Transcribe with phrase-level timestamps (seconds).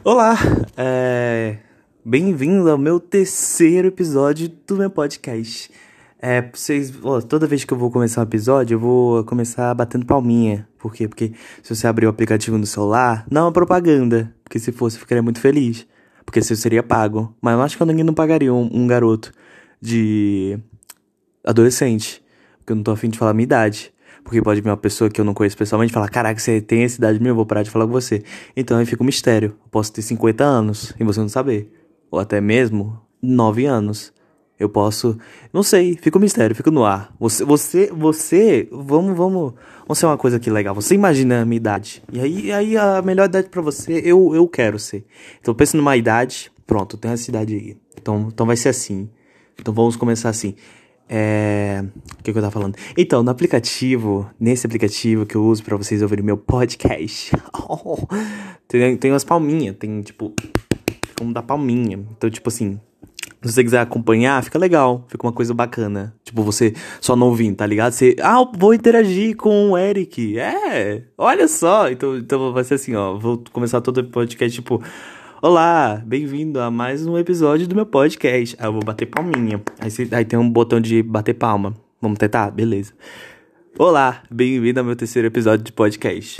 [0.00, 0.36] Olá,
[0.76, 1.58] é...
[2.04, 5.70] bem-vindo ao meu terceiro episódio do meu podcast.
[6.20, 10.04] É, vocês, ó, toda vez que eu vou começar um episódio, eu vou começar batendo
[10.04, 10.66] palminha.
[10.78, 11.06] Por quê?
[11.06, 11.32] Porque
[11.62, 14.34] se você abrir o aplicativo no celular, não é uma propaganda.
[14.42, 15.86] Porque se fosse, eu ficaria muito feliz.
[16.24, 17.32] Porque se eu seria pago.
[17.40, 19.30] Mas eu acho que ninguém não pagaria um, um garoto
[19.80, 20.58] de
[21.44, 22.22] adolescente.
[22.58, 23.92] Porque eu não tô afim de falar a minha idade.
[24.24, 26.84] Porque pode vir uma pessoa que eu não conheço pessoalmente e falar: Caraca, você tem
[26.84, 28.22] essa idade mesmo, eu vou parar de falar com você.
[28.56, 29.50] Então aí fica um mistério.
[29.50, 31.70] Eu posso ter 50 anos e você não saber.
[32.10, 34.12] Ou até mesmo 9 anos.
[34.58, 35.18] Eu posso.
[35.52, 37.12] Não sei, fica um mistério, fica no ar.
[37.18, 38.68] Você, você, você.
[38.70, 39.54] Vamos, vamos.
[39.80, 40.72] Vamos ser uma coisa aqui legal.
[40.74, 42.00] Você imagina a minha idade.
[42.12, 45.04] E aí, aí a melhor idade para você, eu, eu quero ser.
[45.40, 46.52] Então pensa numa idade.
[46.64, 47.76] Pronto, tem essa idade aí.
[48.00, 49.10] Então, então vai ser assim.
[49.58, 50.54] Então vamos começar assim.
[51.14, 51.84] É...
[52.18, 52.74] O que, que eu tava falando?
[52.96, 57.32] Então, no aplicativo, nesse aplicativo que eu uso para vocês ouvirem meu podcast,
[58.66, 60.32] tem, tem umas palminhas, tem tipo.
[61.18, 62.02] Como da palminha.
[62.16, 62.80] Então, tipo assim.
[63.42, 66.14] Se você quiser acompanhar, fica legal, fica uma coisa bacana.
[66.24, 67.92] Tipo, você só não ouvindo, tá ligado?
[67.92, 70.38] Você, ah, vou interagir com o Eric.
[70.38, 71.90] É, olha só.
[71.90, 73.18] Então, então vai ser assim, ó.
[73.18, 74.80] Vou começar todo o podcast, tipo,
[75.44, 78.54] Olá, bem-vindo a mais um episódio do meu podcast.
[78.60, 79.60] Aí eu vou bater palminha.
[79.80, 81.74] Aí, aí tem um botão de bater palma.
[82.00, 82.48] Vamos tentar?
[82.52, 82.92] Beleza.
[83.76, 86.36] Olá, bem-vindo ao meu terceiro episódio de podcast.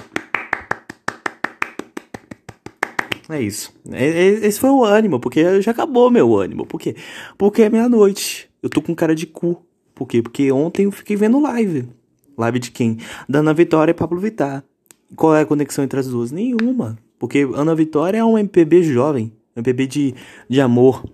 [3.28, 3.74] É isso.
[3.90, 6.64] Esse foi o ânimo, porque já acabou meu ânimo.
[6.64, 6.94] Por quê?
[7.36, 8.48] Porque é meia-noite.
[8.62, 9.66] Eu tô com cara de cu.
[9.96, 10.22] Por quê?
[10.22, 11.88] Porque ontem eu fiquei vendo live.
[12.38, 12.98] Live de quem?
[13.28, 14.62] Da Ana Vitória e Pablo Vittar.
[15.16, 16.30] Qual é a conexão entre as duas?
[16.30, 16.96] Nenhuma.
[17.22, 20.14] Porque Ana Vitória é um MPB jovem, MPB de,
[20.48, 21.04] de amor,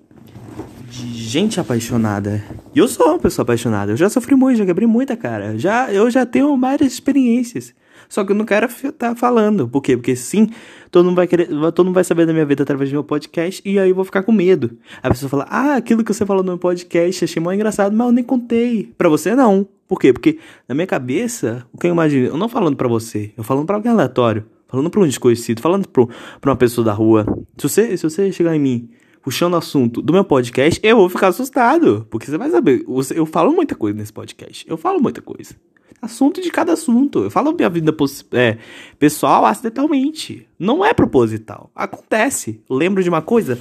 [0.89, 2.43] de gente apaixonada.
[2.75, 3.93] E eu sou uma pessoa apaixonada.
[3.93, 5.59] Eu já sofri muito, já quebrei muita cara.
[5.59, 7.75] Já, eu já tenho várias experiências.
[8.09, 9.69] Só que eu não quero estar tá falando.
[9.69, 9.99] Por quê?
[9.99, 10.49] Porque sim,
[10.91, 13.61] todo mundo vai querer, todo mundo vai saber da minha vida através do meu podcast
[13.63, 14.79] e aí eu vou ficar com medo.
[15.03, 18.07] A pessoa fala: "Ah, aquilo que você falou no meu podcast, achei muito engraçado, mas
[18.07, 18.95] eu nem contei".
[18.97, 19.69] Para você não.
[19.87, 20.15] Por quê?
[20.15, 23.67] Porque na minha cabeça, o que eu imagino, eu não falando para você, eu falando
[23.67, 26.09] para alguém aleatório falando pra um desconhecido, falando pro,
[26.41, 27.25] pra uma pessoa da rua.
[27.57, 28.91] Se você, se você chegar em mim
[29.23, 32.07] puxando o assunto do meu podcast, eu vou ficar assustado.
[32.09, 32.85] Porque você vai saber,
[33.15, 34.65] eu falo muita coisa nesse podcast.
[34.69, 35.55] Eu falo muita coisa.
[36.01, 37.25] Assunto de cada assunto.
[37.25, 37.95] Eu falo minha vida
[38.33, 38.57] é,
[38.99, 40.47] pessoal acidentalmente.
[40.59, 41.71] Não é proposital.
[41.75, 42.63] Acontece.
[42.71, 43.59] Lembro de uma coisa?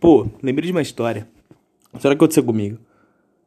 [0.00, 1.28] Pô, lembrei de uma história.
[2.00, 2.78] Será que aconteceu comigo?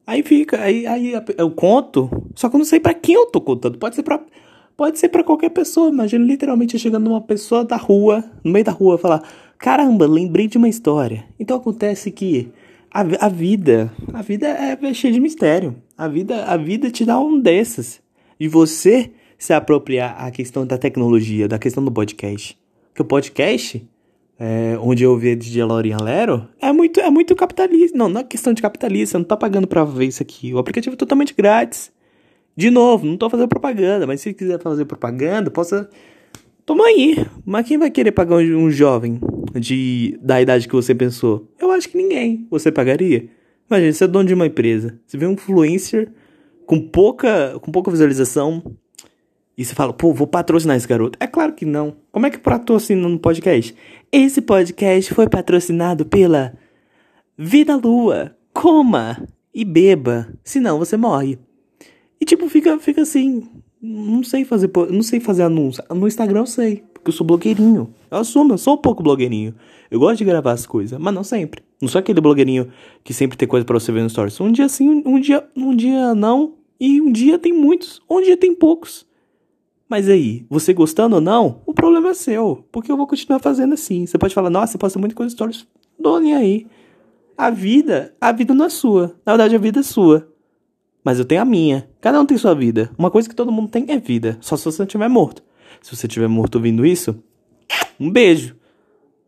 [0.05, 3.39] Aí fica, aí, aí eu conto, só que eu não sei para quem eu tô
[3.39, 3.77] contando.
[3.77, 4.19] Pode ser pra
[4.79, 5.90] Pode ser para qualquer pessoa.
[5.90, 9.22] Imagina literalmente chegando numa pessoa da rua, no meio da rua, falar:
[9.57, 11.25] Caramba, lembrei de uma história.
[11.38, 12.50] Então acontece que
[12.89, 15.75] a, a vida, a vida é, é cheia de mistério.
[15.97, 18.01] A vida, a vida te dá um desses.
[18.39, 22.57] De você se apropriar a questão da tecnologia, da questão do podcast.
[22.88, 23.85] Porque o podcast,
[24.39, 27.97] é, onde eu vi de Lorinha Lero, é muito, é muito capitalista.
[27.97, 30.53] Não, não é questão de capitalista, não tá pagando pra ver isso aqui.
[30.53, 31.91] O aplicativo é totalmente grátis.
[32.59, 35.89] De novo, não tô fazendo propaganda, mas se quiser fazer propaganda, possa.
[36.65, 37.25] Toma aí.
[37.45, 39.17] Mas quem vai querer pagar um jovem
[39.55, 41.49] de da idade que você pensou?
[41.57, 42.45] Eu acho que ninguém.
[42.51, 43.29] Você pagaria?
[43.71, 44.99] Imagina, você é dono de uma empresa.
[45.07, 46.11] Você vê um influencer
[46.65, 48.61] com pouca, com pouca visualização
[49.57, 51.17] e você fala, pô, vou patrocinar esse garoto.
[51.17, 51.95] É claro que não.
[52.11, 53.73] Como é que patrocina no podcast?
[54.11, 56.53] Esse podcast foi patrocinado pela
[57.37, 58.35] Vida Lua.
[58.51, 61.39] Coma e beba, senão você morre.
[62.19, 63.47] E tipo, fica, fica assim.
[63.81, 65.84] Não sei fazer, não sei fazer anúncio.
[65.90, 67.94] No Instagram eu sei, porque eu sou blogueirinho.
[68.12, 69.56] Eu assumo, eu sou um pouco blogueirinho.
[69.90, 71.63] Eu gosto de gravar as coisas, mas não sempre.
[71.81, 72.69] Não sou aquele blogueirinho
[73.03, 74.40] que sempre tem coisa para você ver no stories.
[74.41, 78.36] Um dia sim, um dia, um dia não, e um dia tem muitos, um dia
[78.36, 79.07] tem poucos.
[79.88, 83.74] Mas aí, você gostando ou não, o problema é seu, porque eu vou continuar fazendo
[83.74, 84.06] assim.
[84.06, 85.68] Você pode falar, nossa, você posta muita coisa no stories,
[86.00, 86.68] dou nem aí.
[87.36, 89.16] A vida, a vida não é sua.
[89.25, 90.30] Na verdade, a vida é sua.
[91.03, 91.89] Mas eu tenho a minha.
[92.01, 92.91] Cada um tem sua vida.
[92.97, 94.37] Uma coisa que todo mundo tem é vida.
[94.41, 95.43] Só se você estiver morto.
[95.81, 97.23] Se você estiver morto ouvindo isso,
[97.99, 98.55] um beijo.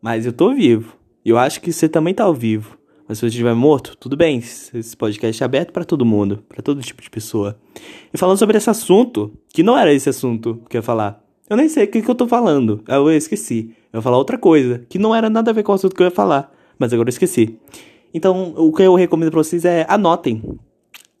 [0.00, 0.96] Mas eu tô vivo.
[1.24, 2.76] Eu acho que você também tá ao vivo.
[3.08, 4.38] Mas se você estiver morto, tudo bem.
[4.38, 7.58] Esse podcast é aberto para todo mundo, para todo tipo de pessoa.
[8.12, 11.22] E falando sobre esse assunto, que não era esse assunto que eu ia falar.
[11.48, 12.82] Eu nem sei o que, que eu tô falando.
[12.86, 13.74] Eu esqueci.
[13.92, 16.02] Eu ia falar outra coisa, que não era nada a ver com o assunto que
[16.02, 16.52] eu ia falar.
[16.78, 17.58] Mas agora eu esqueci.
[18.14, 20.42] Então, o que eu recomendo pra vocês é anotem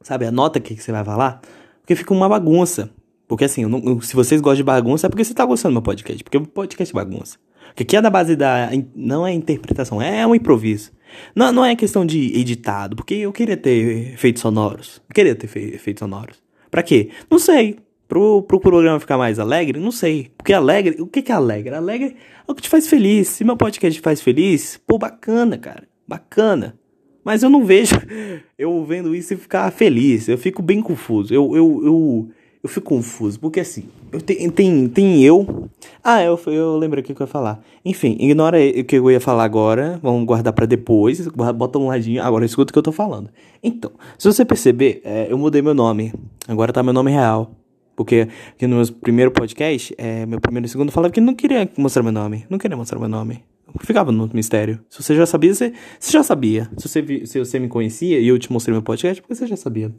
[0.02, 1.40] sabe, anota o que, que você vai falar,
[1.80, 2.90] porque fica uma bagunça.
[3.26, 5.82] Porque assim, não, se vocês gostam de bagunça, é porque você tá gostando do meu
[5.82, 7.38] podcast, porque o podcast é bagunça.
[7.68, 8.68] Porque aqui é da base da.
[8.94, 10.92] Não é interpretação, é um improviso.
[11.34, 15.00] Não, não é questão de editado, porque eu queria ter efeitos sonoros.
[15.08, 16.42] Eu queria ter efeitos sonoros.
[16.70, 17.10] Pra quê?
[17.30, 17.78] Não sei.
[18.08, 19.80] Pro, pro programa ficar mais alegre?
[19.80, 20.30] Não sei.
[20.36, 21.74] Porque alegre, o que que é alegre?
[21.74, 22.16] Alegre
[22.46, 23.28] é o que te faz feliz.
[23.28, 25.84] Se meu podcast te faz feliz, pô, bacana, cara.
[26.06, 26.78] Bacana.
[27.24, 27.94] Mas eu não vejo
[28.58, 30.28] eu vendo isso e ficar feliz.
[30.28, 31.32] Eu fico bem confuso.
[31.32, 32.28] Eu, eu, eu,
[32.62, 33.38] eu fico confuso.
[33.38, 35.68] Porque assim, eu te, tem, tem eu.
[36.02, 37.62] Ah, eu, eu lembro o que eu ia falar.
[37.84, 39.98] Enfim, ignora o que eu ia falar agora.
[40.02, 41.26] Vamos guardar para depois.
[41.28, 42.22] Bota um ladinho.
[42.22, 43.30] Agora escuta o que eu tô falando.
[43.62, 46.12] Então, se você perceber, é, eu mudei meu nome.
[46.48, 47.52] Agora tá meu nome real.
[47.94, 48.26] Porque
[48.62, 52.12] no meu primeiro podcast, é, meu primeiro e segundo, falava que não queria mostrar meu
[52.12, 52.46] nome.
[52.48, 53.44] Não queria mostrar meu nome.
[53.80, 54.80] Ficava no mistério.
[54.88, 56.70] Se você já sabia, você, você já sabia.
[56.76, 59.56] Se você, se você me conhecia e eu te mostrei meu podcast, porque você já
[59.56, 59.92] sabia.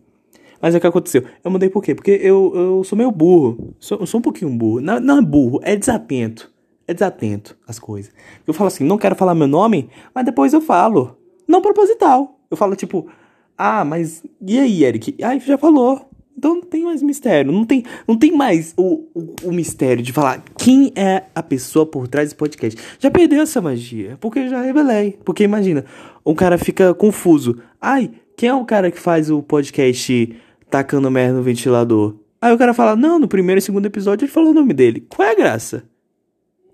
[0.62, 1.24] Mas é o que aconteceu.
[1.44, 1.94] Eu mudei por quê?
[1.94, 3.76] Porque eu, eu sou meio burro.
[3.80, 4.80] Sou, sou um pouquinho burro.
[4.80, 6.52] Não, não é burro, é desatento.
[6.88, 8.14] É desatento as coisas.
[8.46, 11.18] Eu falo assim, não quero falar meu nome, mas depois eu falo.
[11.48, 12.40] Não proposital.
[12.50, 13.10] Eu falo tipo,
[13.58, 15.16] ah, mas e aí, Eric?
[15.24, 16.10] Ai, já falou.
[16.38, 20.12] Então não tem mais mistério, não tem, não tem mais o, o, o, mistério de
[20.12, 22.80] falar quem é a pessoa por trás desse podcast.
[23.00, 25.18] Já perdeu essa magia, porque já revelei.
[25.24, 25.86] Porque imagina,
[26.26, 27.60] um cara fica confuso.
[27.80, 30.36] Ai, quem é o cara que faz o podcast
[30.70, 32.16] tacando merda no ventilador?
[32.42, 35.06] Aí o cara fala, não, no primeiro e segundo episódio ele falou o nome dele.
[35.08, 35.84] Qual é a graça?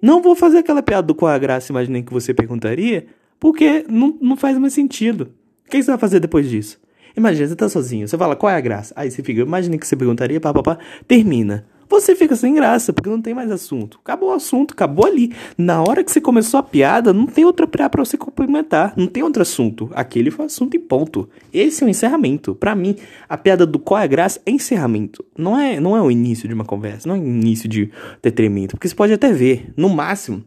[0.01, 3.05] Não vou fazer aquela piada do qual é a graça, imaginei que você perguntaria,
[3.39, 5.31] porque não, não faz mais sentido.
[5.65, 6.79] O que você vai fazer depois disso?
[7.15, 8.93] Imagina, você tá sozinho, você fala, qual é a graça?
[8.95, 10.77] Aí você fica, imagina que você perguntaria, papapá,
[11.07, 11.65] termina.
[11.89, 13.99] Você fica sem graça, porque não tem mais assunto.
[14.03, 15.33] Acabou o assunto, acabou ali.
[15.57, 18.93] Na hora que você começou a piada, não tem outra piada pra você complementar.
[18.95, 19.89] Não tem outro assunto.
[19.95, 21.27] Aquele foi assunto e ponto.
[21.51, 22.53] Esse é o encerramento.
[22.53, 22.95] Para mim,
[23.27, 25.25] a piada do qual é a graça é encerramento.
[25.35, 27.89] Não é, não é o início de uma conversa, não é o início de
[28.21, 28.75] detrimento.
[28.75, 30.43] Porque você pode até ver, no máximo,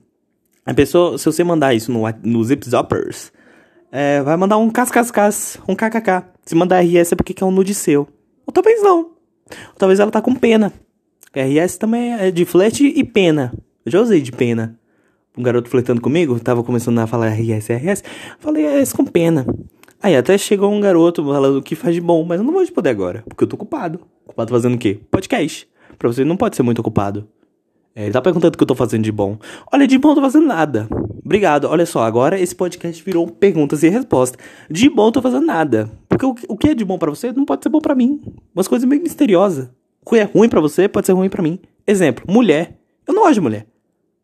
[0.65, 3.33] a pessoa, se você mandar isso no, nos Zipzoppers,
[3.91, 6.32] é, vai mandar um cascascas, um kkk.
[6.45, 8.09] Se mandar RS é porque quer um nude seu.
[8.47, 8.99] Ou talvez não.
[8.99, 10.73] Ou talvez ela tá com pena.
[11.35, 13.53] RS também é de flerte e pena.
[13.85, 14.79] Eu já usei de pena.
[15.37, 18.05] Um garoto flertando comigo, tava começando a falar RS, RS.
[18.39, 19.47] Falei RS com pena.
[20.03, 22.65] Aí até chegou um garoto falando o que faz de bom, mas eu não vou
[22.65, 24.01] te poder agora, porque eu tô ocupado.
[24.27, 24.99] Ocupado fazendo o quê?
[25.11, 25.69] Podcast.
[25.97, 27.29] Pra você não pode ser muito ocupado.
[27.95, 29.39] É, ele tá perguntando o que eu tô fazendo de bom.
[29.73, 30.89] Olha, de bom eu tô fazendo nada.
[31.25, 31.67] Obrigado.
[31.67, 34.43] Olha só, agora esse podcast virou perguntas e respostas.
[34.71, 35.91] De bom eu tô fazendo nada.
[36.09, 38.21] Porque o, o que é de bom para você não pode ser bom para mim.
[38.55, 39.69] Umas coisas meio misteriosas.
[40.05, 41.59] O que é ruim para você pode ser ruim para mim.
[41.87, 42.79] Exemplo, mulher.
[43.07, 43.67] Eu não gosto de mulher.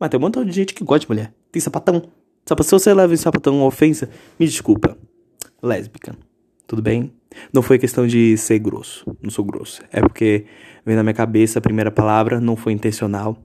[0.00, 1.32] Mas tem um montão de gente que gosta de mulher.
[1.52, 2.02] Tem sapatão.
[2.44, 4.08] Se você leva esse sapatão uma ofensa,
[4.40, 4.96] me desculpa.
[5.62, 6.16] Lésbica.
[6.66, 7.12] Tudo bem?
[7.52, 9.04] Não foi questão de ser grosso.
[9.22, 9.82] Não sou grosso.
[9.92, 10.46] É porque
[10.84, 13.36] veio na minha cabeça a primeira palavra, não foi intencional.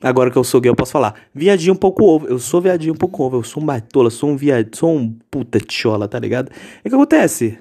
[0.00, 1.14] Agora que eu sou gay, eu posso falar.
[1.34, 2.26] Viadinho um pouco ovo.
[2.26, 3.38] Eu sou viadinho um pouco ovo.
[3.38, 6.50] Eu sou um baitola, sou um viadinho, sou um puta tchola, tá ligado?
[6.84, 7.58] É o que acontece.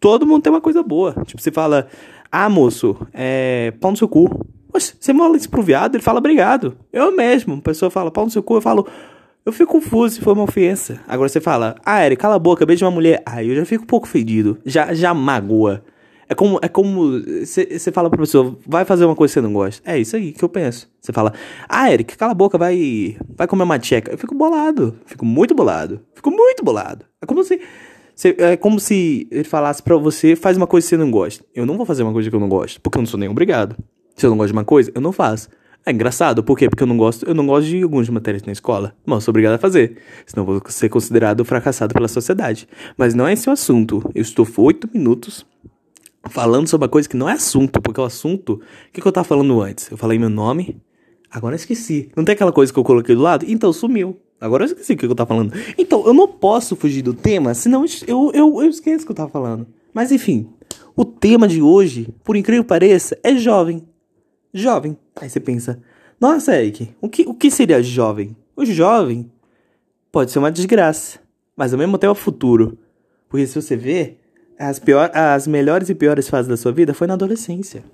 [0.00, 1.14] Todo mundo tem uma coisa boa.
[1.24, 1.86] Tipo, você fala,
[2.30, 3.72] ah, moço, é.
[3.80, 4.44] pau no seu cu.
[4.72, 6.76] Você manda isso pro viado, ele fala obrigado.
[6.92, 7.54] Eu mesmo.
[7.54, 8.86] A pessoa fala pau no seu cu, eu falo.
[9.44, 11.00] Eu fico confuso se for uma ofensa.
[11.06, 13.22] Agora você fala, ah, Eric, cala a boca, beijo uma mulher.
[13.26, 14.58] Aí eu já fico um pouco fedido.
[14.64, 15.84] Já, já magoa.
[16.28, 19.52] É como é como você fala pra pessoa, vai fazer uma coisa que você não
[19.52, 19.82] gosta.
[19.90, 20.90] É isso aí que eu penso.
[21.00, 21.32] Você fala,
[21.68, 24.10] ah, Eric, cala a boca, vai vai comer uma tcheca.
[24.10, 27.04] Eu fico bolado, fico muito bolado, fico muito bolado.
[27.20, 27.60] É como se
[28.38, 31.44] é como se ele falasse para você, faz uma coisa que você não gosta.
[31.54, 33.28] Eu não vou fazer uma coisa que eu não gosto, porque eu não sou nem
[33.28, 33.76] obrigado.
[34.14, 35.48] Se eu não gosto de uma coisa, eu não faço.
[35.84, 36.68] É engraçado, por quê?
[36.68, 38.94] Porque eu não gosto, eu não gosto de algumas matérias na escola.
[39.04, 39.96] Mas eu sou obrigado a fazer.
[40.24, 42.68] Senão vou ser considerado fracassado pela sociedade.
[42.96, 44.00] Mas não é esse o assunto.
[44.14, 45.44] Eu estou oito minutos
[46.30, 48.54] falando sobre uma coisa que não é assunto, porque o assunto.
[48.54, 49.90] O que, que eu tava falando antes?
[49.90, 50.80] Eu falei meu nome,
[51.30, 52.10] agora eu esqueci.
[52.16, 53.44] Não tem aquela coisa que eu coloquei do lado?
[53.48, 54.18] Então sumiu.
[54.40, 55.52] Agora eu esqueci o que, que eu tava falando.
[55.78, 59.16] Então, eu não posso fugir do tema, senão eu, eu, eu esqueço o que eu
[59.16, 59.68] tava falando.
[59.94, 60.48] Mas enfim,
[60.96, 63.86] o tema de hoje, por incrível que pareça, é jovem.
[64.52, 64.98] Jovem.
[65.14, 65.80] Aí você pensa,
[66.20, 68.36] nossa, Eric, o que, o que seria jovem?
[68.56, 69.30] O jovem
[70.10, 71.20] pode ser uma desgraça,
[71.56, 72.76] mas ao mesmo tempo é o futuro.
[73.28, 74.21] Porque se você ver,
[74.58, 77.84] as, pior, as melhores e piores fases da sua vida foi na adolescência.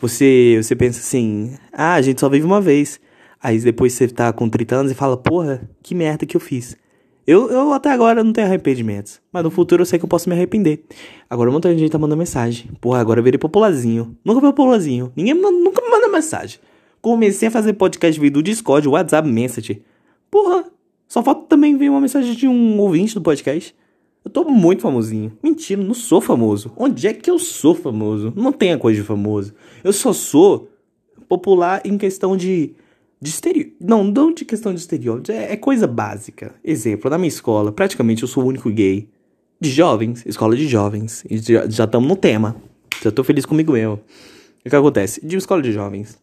[0.00, 3.00] Você, você pensa assim, ah, a gente só vive uma vez.
[3.42, 6.76] Aí depois você tá com 30 anos e fala, porra, que merda que eu fiz.
[7.26, 9.20] Eu, eu até agora não tenho arrependimentos.
[9.32, 10.84] Mas no futuro eu sei que eu posso me arrepender.
[11.28, 12.70] Agora um montão de gente tá mandando mensagem.
[12.80, 14.16] Porra, agora eu virei popularzinho.
[14.24, 15.12] Nunca fui popularzinho.
[15.16, 16.58] Ninguém nunca me manda mensagem.
[17.00, 19.82] Comecei a fazer podcast vídeo do Discord, WhatsApp, Message.
[20.30, 20.64] Porra,
[21.08, 23.74] só falta também ver uma mensagem de um ouvinte do podcast.
[24.24, 25.36] Eu tô muito famosinho.
[25.42, 26.72] Mentira, não sou famoso.
[26.76, 28.32] Onde é que eu sou famoso?
[28.34, 29.52] Não tem a coisa de famoso.
[29.82, 30.70] Eu só sou
[31.28, 32.74] popular em questão de.
[33.20, 33.76] de estereótipo.
[33.80, 35.30] Não, não de questão de estereótipo.
[35.30, 36.54] É, é, coisa básica.
[36.64, 39.08] Exemplo, na minha escola, praticamente eu sou o único gay.
[39.60, 41.24] De jovens, escola de jovens.
[41.28, 42.56] E já estamos no tema.
[43.02, 44.00] Já tô feliz comigo mesmo.
[44.64, 45.24] O que acontece?
[45.24, 46.18] De escola de jovens.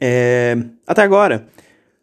[0.00, 1.46] É, até agora,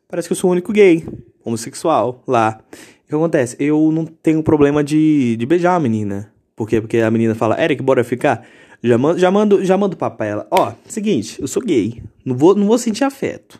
[0.07, 1.05] parece que eu sou o único gay,
[1.43, 2.61] homossexual lá.
[3.09, 3.55] Que acontece?
[3.59, 6.31] Eu não tenho problema de, de beijar a menina.
[6.55, 6.79] Por quê?
[6.79, 8.45] Porque a menina fala, Eric, bora ficar?
[8.83, 10.47] Já mando, já mando, já mando pra ela.
[10.51, 12.03] Ó, seguinte, eu sou gay.
[12.23, 13.59] Não vou, não vou sentir afeto.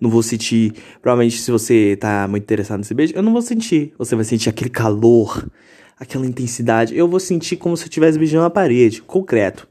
[0.00, 0.74] Não vou sentir.
[1.00, 3.94] Provavelmente, se você tá muito interessado nesse beijo, eu não vou sentir.
[3.98, 5.48] Você vai sentir aquele calor,
[5.96, 6.96] aquela intensidade.
[6.96, 9.68] Eu vou sentir como se eu estivesse beijando a parede, concreto.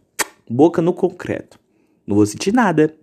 [0.49, 1.59] Boca no concreto.
[2.07, 2.95] Não vou sentir nada.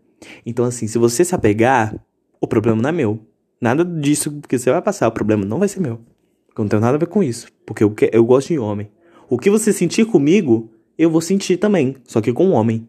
[0.46, 1.94] Então, assim, se você se apegar,
[2.40, 3.27] o problema não é meu.
[3.60, 6.00] Nada disso que você vai passar, o problema não vai ser meu.
[6.56, 7.48] Eu não tenho nada a ver com isso.
[7.64, 8.90] Porque eu, eu gosto de homem.
[9.28, 12.88] O que você sentir comigo eu vou sentir também, só que com um homem.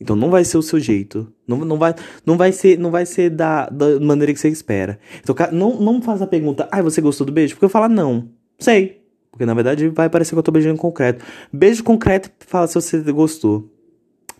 [0.00, 1.32] Então não vai ser o seu jeito.
[1.46, 1.94] Não, não, vai,
[2.26, 4.98] não vai ser não vai ser da, da maneira que você espera.
[5.20, 7.54] Então não, não faz a pergunta, ai, ah, você gostou do beijo?
[7.54, 8.28] Porque eu falo, não.
[8.58, 9.00] Sei.
[9.30, 11.24] Porque na verdade vai parecer que eu tô beijando concreto.
[11.52, 13.70] Beijo concreto fala se você gostou.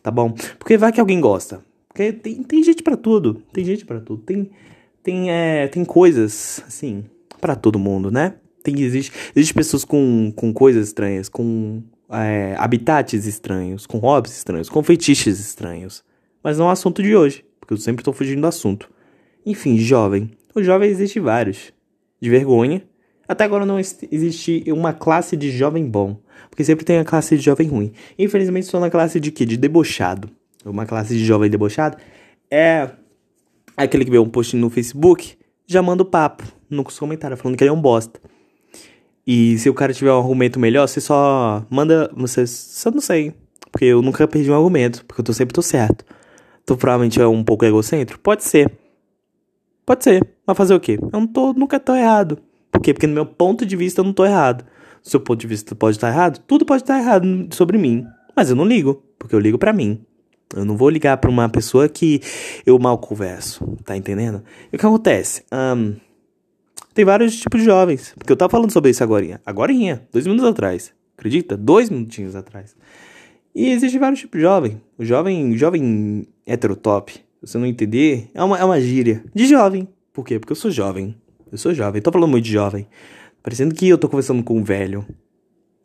[0.02, 0.34] Tá bom?
[0.58, 1.64] Porque vai que alguém gosta.
[1.88, 3.42] Porque tem, tem gente para tudo.
[3.52, 4.22] Tem gente para tudo.
[4.22, 4.50] Tem,
[5.06, 7.04] tem, é, tem coisas, assim,
[7.40, 8.34] para todo mundo, né?
[8.64, 14.68] Tem, existe, existe pessoas com, com coisas estranhas, com é, habitats estranhos, com hobbies estranhos,
[14.68, 16.02] com feitiços estranhos.
[16.42, 18.90] Mas não é o assunto de hoje, porque eu sempre estou fugindo do assunto.
[19.44, 20.28] Enfim, jovem.
[20.52, 21.72] O jovem existe vários.
[22.20, 22.82] De vergonha.
[23.28, 26.20] Até agora não existe uma classe de jovem bom.
[26.50, 27.92] Porque sempre tem a classe de jovem ruim.
[28.18, 29.46] Infelizmente estou na classe de quê?
[29.46, 30.28] De debochado.
[30.64, 31.96] Uma classe de jovem debochado
[32.50, 32.90] é
[33.84, 37.64] aquele que vê um post no Facebook, já manda o papo nos comentários falando que
[37.64, 38.20] ele é um bosta.
[39.26, 42.08] E se o cara tiver um argumento melhor, você só manda.
[42.16, 43.34] Você só não sei.
[43.72, 45.04] Porque eu nunca perdi um argumento.
[45.04, 46.04] Porque eu tô sempre tô certo.
[46.64, 48.22] Tu provavelmente é um pouco egocêntrico?
[48.22, 48.70] Pode ser.
[49.84, 50.24] Pode ser.
[50.46, 50.98] Mas fazer o quê?
[51.00, 52.38] Eu não tô, nunca tô errado.
[52.70, 52.94] Por quê?
[52.94, 54.64] Porque no meu ponto de vista eu não tô errado.
[55.02, 56.38] Do seu ponto de vista pode estar errado?
[56.46, 58.06] Tudo pode estar errado sobre mim.
[58.34, 59.02] Mas eu não ligo.
[59.18, 60.05] Porque eu ligo para mim.
[60.54, 62.20] Eu não vou ligar pra uma pessoa que
[62.64, 63.76] eu mal converso.
[63.84, 64.42] Tá entendendo?
[64.72, 65.44] E o que acontece?
[65.52, 65.96] Um,
[66.94, 68.14] tem vários tipos de jovens.
[68.16, 69.40] Porque eu tava falando sobre isso agora.
[69.44, 70.92] Agorinha, dois minutos atrás.
[71.16, 71.56] Acredita?
[71.56, 72.76] Dois minutinhos atrás.
[73.54, 74.80] E existe vários tipos de jovem.
[74.98, 79.88] O jovem, jovem heterotop, se você não entender, é uma, é uma gíria de jovem.
[80.12, 80.38] Por quê?
[80.38, 81.16] Porque eu sou jovem.
[81.50, 82.00] Eu sou jovem.
[82.02, 82.86] tô falando muito de jovem.
[83.42, 85.06] Parecendo que eu tô conversando com um velho.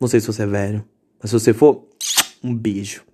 [0.00, 0.84] Não sei se você é velho.
[1.20, 1.86] Mas se você for,
[2.42, 3.04] um beijo.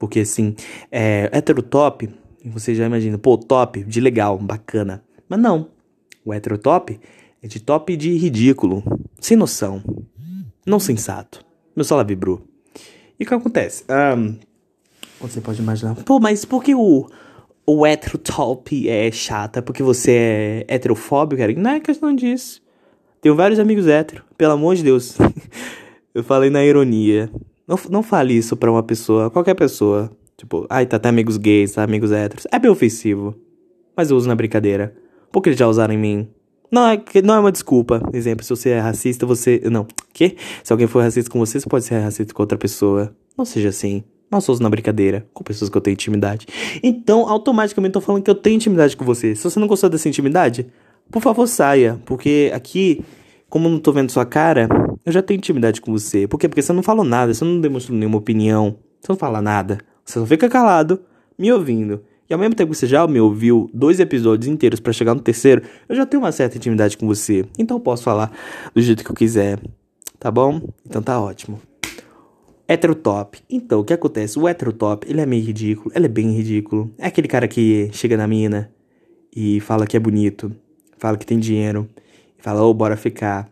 [0.00, 0.56] Porque assim,
[0.90, 2.08] é heterotop,
[2.46, 5.04] você já imagina, pô, top, de legal, bacana.
[5.28, 5.68] Mas não.
[6.24, 6.98] O heterotop
[7.42, 8.82] é de top de ridículo,
[9.20, 9.82] sem noção,
[10.66, 11.44] não sensato.
[11.76, 12.40] Meu celular vibrou.
[13.18, 13.84] E o que acontece?
[13.90, 14.38] Um,
[15.20, 17.06] você pode imaginar, pô, mas por que o,
[17.66, 19.60] o heterotop é chata?
[19.60, 21.52] Porque você é heterofóbico, cara?
[21.52, 22.62] Não é questão disso.
[23.20, 25.18] Tenho vários amigos héteros, pelo amor de Deus.
[26.14, 27.30] eu falei na ironia.
[27.70, 30.10] Não, não fale isso pra uma pessoa, qualquer pessoa.
[30.36, 32.44] Tipo, ai, tá até amigos gays, tá amigos héteros.
[32.50, 33.32] É bem ofensivo.
[33.96, 34.92] Mas eu uso na brincadeira.
[35.30, 36.28] Porque eles já usaram em mim.
[36.68, 38.02] Não é, não é uma desculpa.
[38.12, 39.60] Exemplo, se você é racista, você.
[39.70, 39.86] Não.
[40.12, 40.36] Que?
[40.64, 43.14] Se alguém for racista com você, você pode ser racista com outra pessoa.
[43.38, 44.02] Não seja assim.
[44.28, 46.48] Não sou na brincadeira com pessoas que eu tenho intimidade.
[46.82, 49.36] Então, automaticamente tô falando que eu tenho intimidade com você.
[49.36, 50.66] Se você não gostou dessa intimidade,
[51.08, 52.00] por favor, saia.
[52.04, 53.04] Porque aqui,
[53.48, 54.68] como eu não tô vendo sua cara,
[55.04, 56.26] eu já tenho intimidade com você.
[56.26, 56.48] Por quê?
[56.48, 59.78] Porque você não falou nada, você não demonstrou nenhuma opinião, você não fala nada.
[60.04, 61.00] Você só fica calado,
[61.38, 62.02] me ouvindo.
[62.28, 65.20] E ao mesmo tempo que você já me ouviu dois episódios inteiros para chegar no
[65.20, 67.44] terceiro, eu já tenho uma certa intimidade com você.
[67.58, 68.30] Então eu posso falar
[68.74, 69.58] do jeito que eu quiser.
[70.18, 70.60] Tá bom?
[70.86, 71.60] Então tá ótimo.
[72.68, 73.40] Heterotop.
[73.50, 74.38] Então, o que acontece?
[74.38, 75.90] O heterotop, ele é meio ridículo.
[75.92, 76.94] Ele é bem ridículo.
[76.98, 78.70] É aquele cara que chega na mina
[79.34, 80.54] e fala que é bonito.
[80.98, 81.88] Fala que tem dinheiro.
[82.38, 83.50] E fala, ô, oh, bora ficar.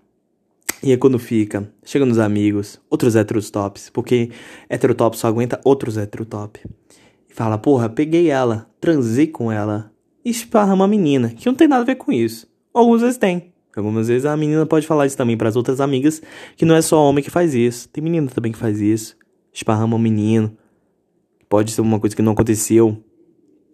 [0.82, 3.90] E aí quando fica, chega nos amigos, outros heterotops.
[3.90, 4.30] Porque
[4.68, 6.61] heterotop só aguenta outros heterotop.
[7.28, 9.92] Fala, porra, peguei ela, transei com ela.
[10.25, 12.47] E esparra uma menina, que não tem nada a ver com isso.
[12.73, 13.52] Algumas vezes tem.
[13.76, 16.20] Algumas vezes a menina pode falar isso também para as outras amigas,
[16.56, 17.88] que não é só homem que faz isso.
[17.88, 19.16] Tem menina também que faz isso.
[19.52, 20.56] Esparrama um menino.
[21.49, 23.02] Pode ser uma coisa que não aconteceu.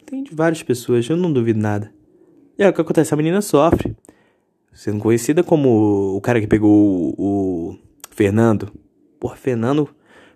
[0.05, 1.93] Tem de várias pessoas, eu não duvido nada.
[2.59, 3.13] E aí o que acontece?
[3.13, 3.97] A menina sofre.
[4.75, 7.79] Sendo conhecida como o cara que pegou o, o
[8.11, 8.73] Fernando.
[9.21, 9.89] Porra, Fernando.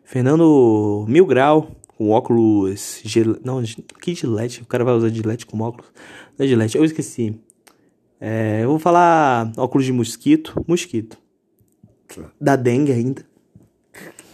[0.04, 3.00] Fernando Mil Grau com óculos.
[3.04, 3.36] Gel...
[3.44, 3.60] Não,
[4.00, 4.62] que gilete?
[4.62, 5.90] O cara vai usar gilete com óculos.
[6.38, 7.38] Não é gilete, eu esqueci.
[8.20, 10.64] É, eu vou falar óculos de mosquito.
[10.66, 11.18] Mosquito.
[12.40, 13.26] Da dengue ainda.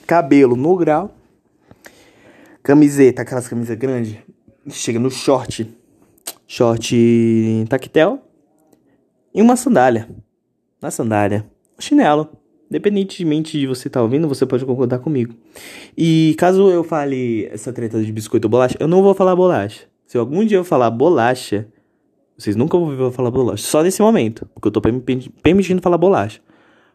[0.06, 1.16] Cabelo no grau.
[2.62, 4.18] Camiseta, aquelas camisas grandes.
[4.68, 5.66] Chega no short.
[6.46, 8.23] Short tactel.
[9.34, 10.08] E uma sandália.
[10.80, 11.44] Na sandália.
[11.76, 12.28] Um chinelo.
[12.70, 15.34] Independentemente de você estar tá ouvindo, você pode concordar comigo.
[15.98, 19.86] E caso eu fale essa treta de biscoito ou bolacha, eu não vou falar bolacha.
[20.06, 21.66] Se algum dia eu falar bolacha,
[22.38, 23.64] vocês nunca vão ouvir falar bolacha.
[23.64, 24.48] Só nesse momento.
[24.54, 26.40] Porque eu tô permitindo falar bolacha.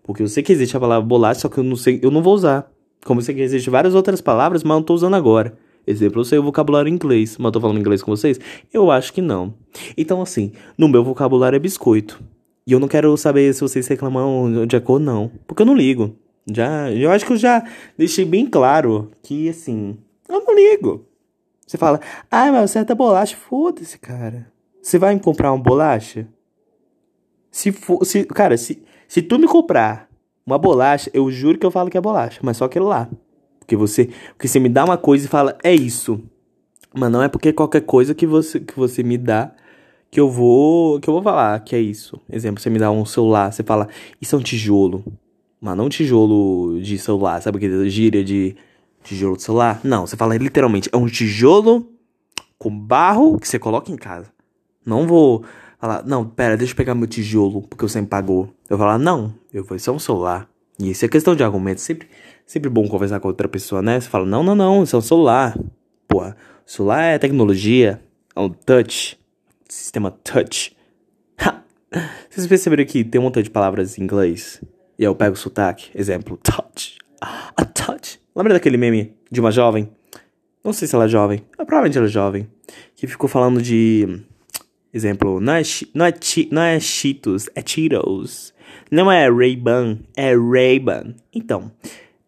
[0.02, 2.22] Porque eu sei que existe a palavra bolacha, só que eu não sei, eu não
[2.24, 2.72] vou usar.
[3.04, 5.58] Como eu sei que existem várias outras palavras, mas eu não tô usando agora.
[5.90, 8.40] Exemplo, eu sei o vocabulário inglês, mas eu tô falando inglês com vocês?
[8.72, 9.56] Eu acho que não.
[9.98, 12.22] Então, assim, no meu vocabulário é biscoito.
[12.68, 15.32] E eu não quero saber se vocês reclamam de cor, não.
[15.48, 16.16] Porque eu não ligo.
[16.48, 17.68] Já, eu acho que eu já
[17.98, 19.98] deixei bem claro que, assim,
[20.30, 21.08] eu não ligo.
[21.66, 23.36] Você fala, ah, mas você é bolacha.
[23.36, 24.46] Foda-se, cara.
[24.84, 26.28] Você vai me comprar uma bolacha?
[27.50, 30.08] Se for, se, cara, se, se tu me comprar
[30.46, 33.10] uma bolacha, eu juro que eu falo que é bolacha, mas só aquilo lá.
[33.70, 36.20] Porque você, porque você me dá uma coisa e fala, é isso.
[36.92, 39.52] Mas não é porque qualquer coisa que você, que você me dá
[40.10, 42.20] que eu vou, que eu vou falar que é isso.
[42.32, 43.88] Exemplo, você me dá um celular, você fala,
[44.20, 45.06] isso é um tijolo.
[45.62, 48.56] Mas não tijolo de celular, sabe aquele gíria de
[49.04, 49.80] tijolo de celular?
[49.84, 51.88] Não, você fala literalmente, é um tijolo
[52.58, 54.32] com barro que você coloca em casa.
[54.84, 55.44] Não vou
[55.80, 58.50] falar, não, pera, deixa eu pegar meu tijolo, porque você me pagou.
[58.68, 60.50] Eu vou falar, não, eu vou ser um celular.
[60.80, 61.82] E isso é questão de argumento.
[61.82, 62.08] Sempre,
[62.50, 64.00] sempre bom conversar com outra pessoa, né?
[64.00, 65.56] Você fala, não, não, não, isso é um celular.
[66.08, 68.02] Porra, celular é tecnologia,
[68.36, 69.20] é um touch,
[69.68, 70.76] sistema touch.
[72.28, 74.64] Vocês perceberam que tem um montão de palavras em inglês?
[74.98, 75.92] E eu pego o sotaque.
[75.94, 76.98] Exemplo, touch.
[77.22, 78.20] A touch.
[78.36, 79.88] Lembra daquele meme de uma jovem?
[80.64, 81.44] Não sei se ela é jovem.
[81.56, 82.48] Provavelmente ela é jovem.
[82.96, 84.24] Que ficou falando de
[84.92, 85.62] Exemplo, não é,
[85.94, 86.14] não é,
[86.52, 88.56] não é Cheetos, é Cheetos.
[88.90, 91.14] Não é Ray-Ban, é Ray-Ban.
[91.32, 91.72] Então,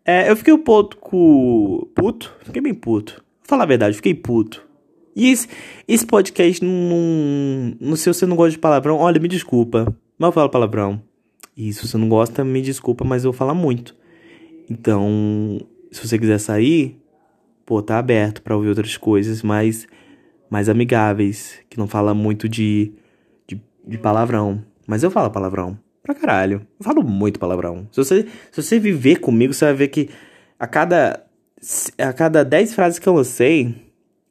[0.05, 2.34] é, eu fiquei um pouco puto.
[2.43, 3.15] Fiquei bem puto.
[3.15, 4.65] Vou falar a verdade, fiquei puto.
[5.15, 5.48] E esse,
[5.88, 10.27] esse podcast, não, não sei se você não gosta de palavrão, olha, me desculpa, mas
[10.27, 11.01] eu falo palavrão.
[11.55, 13.96] E se você não gosta, me desculpa, mas eu falo muito.
[14.70, 15.60] Então,
[15.91, 16.98] se você quiser sair,
[17.65, 19.86] pô, tá aberto para ouvir outras coisas, mas
[20.50, 22.93] mais amigáveis, que não fala muito de,
[23.48, 24.63] de, de, palavrão.
[24.88, 25.77] Mas eu falo palavrão.
[26.03, 26.65] Pra caralho.
[26.79, 27.88] Eu falo muito palavrão.
[27.91, 30.10] Se você, se você viver comigo, você vai ver que
[30.59, 31.24] a cada,
[31.98, 33.75] a cada 10 frases que eu lancei,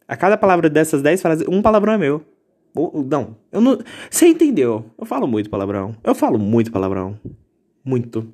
[0.07, 2.25] a cada palavra dessas 10 frases, um palavrão é meu.
[2.75, 3.79] Não, eu não.
[4.09, 4.85] Você entendeu?
[4.99, 5.95] Eu falo muito palavrão.
[6.05, 7.19] Eu falo muito palavrão.
[7.85, 8.33] Muito.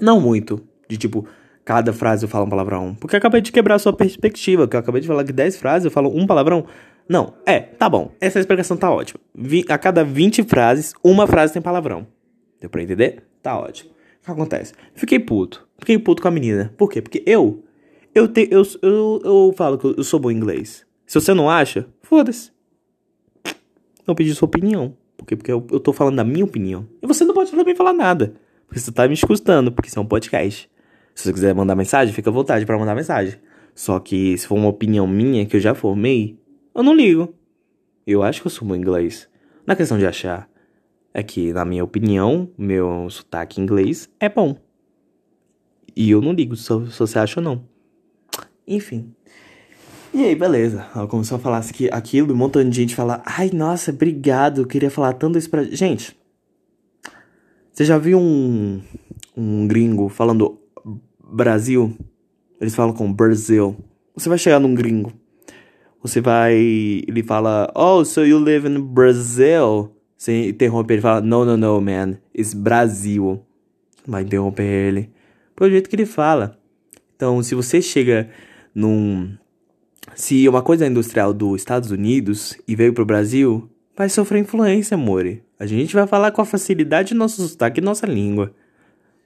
[0.00, 0.62] Não muito.
[0.88, 1.26] De tipo,
[1.64, 2.94] cada frase eu falo um palavrão.
[2.94, 5.56] Porque eu acabei de quebrar a sua perspectiva, que eu acabei de falar que 10
[5.56, 6.66] frases eu falo um palavrão.
[7.08, 8.12] Não, é, tá bom.
[8.20, 9.20] Essa explicação tá ótima.
[9.34, 12.06] Vi, a cada 20 frases, uma frase tem palavrão.
[12.64, 13.22] Deu pra entender?
[13.42, 13.90] Tá ótimo.
[13.90, 14.72] O que acontece?
[14.94, 15.68] Fiquei puto.
[15.78, 16.72] Fiquei puto com a menina.
[16.78, 17.02] Por quê?
[17.02, 17.62] Porque eu.
[18.14, 20.86] Eu, te, eu, eu, eu falo que eu sou bom em inglês.
[21.04, 22.50] Se você não acha, foda-se.
[24.06, 24.96] Não pedi sua opinião.
[25.14, 25.36] Por quê?
[25.36, 26.88] Porque eu, eu tô falando da minha opinião.
[27.02, 28.32] E você não pode também falar nada.
[28.66, 30.70] Porque você tá me escutando, porque isso é um podcast.
[31.14, 33.38] Se você quiser mandar mensagem, fica à vontade para mandar mensagem.
[33.74, 36.40] Só que se for uma opinião minha que eu já formei,
[36.74, 37.34] eu não ligo.
[38.06, 39.28] Eu acho que eu sou bom inglês.
[39.66, 40.48] Na questão de achar,
[41.14, 44.56] é que, na minha opinião, meu sotaque inglês é bom.
[45.94, 47.64] E eu não ligo se, você acha ou não.
[48.66, 49.14] Enfim.
[50.12, 50.88] E aí, beleza.
[50.94, 54.66] Ela começou a falar aquilo e um montão de gente fala: Ai, nossa, obrigado, eu
[54.66, 55.62] queria falar tanto isso pra.
[55.62, 56.16] Gente,
[57.72, 58.82] você já viu um,
[59.36, 60.60] um gringo falando
[61.20, 61.96] Brasil,
[62.60, 63.76] eles falam com Brasil.
[64.16, 65.12] Você vai chegar num gringo.
[66.02, 66.54] Você vai.
[66.54, 69.94] Ele fala, Oh, so you live in Brazil?
[70.24, 72.16] Você interrompe ele fala, No, no, no, man.
[72.34, 73.44] It's Brasil.
[74.08, 75.10] Vai interromper ele.
[75.54, 76.58] Pelo jeito que ele fala.
[77.14, 78.30] Então, se você chega
[78.74, 79.36] num.
[80.14, 84.94] Se uma coisa é industrial dos Estados Unidos e veio pro Brasil, vai sofrer influência,
[84.94, 85.42] amore.
[85.58, 88.54] A gente vai falar com a facilidade do nosso sotaque e nossa língua.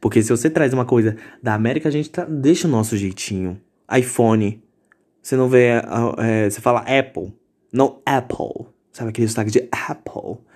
[0.01, 3.61] Porque se você traz uma coisa da América, a gente tá, deixa o nosso jeitinho.
[3.97, 4.61] iPhone.
[5.23, 5.81] Você não vê.
[6.19, 7.33] É, você fala Apple.
[7.73, 8.67] Não Apple.
[8.91, 10.48] Sabe aquele sotaque de Apple?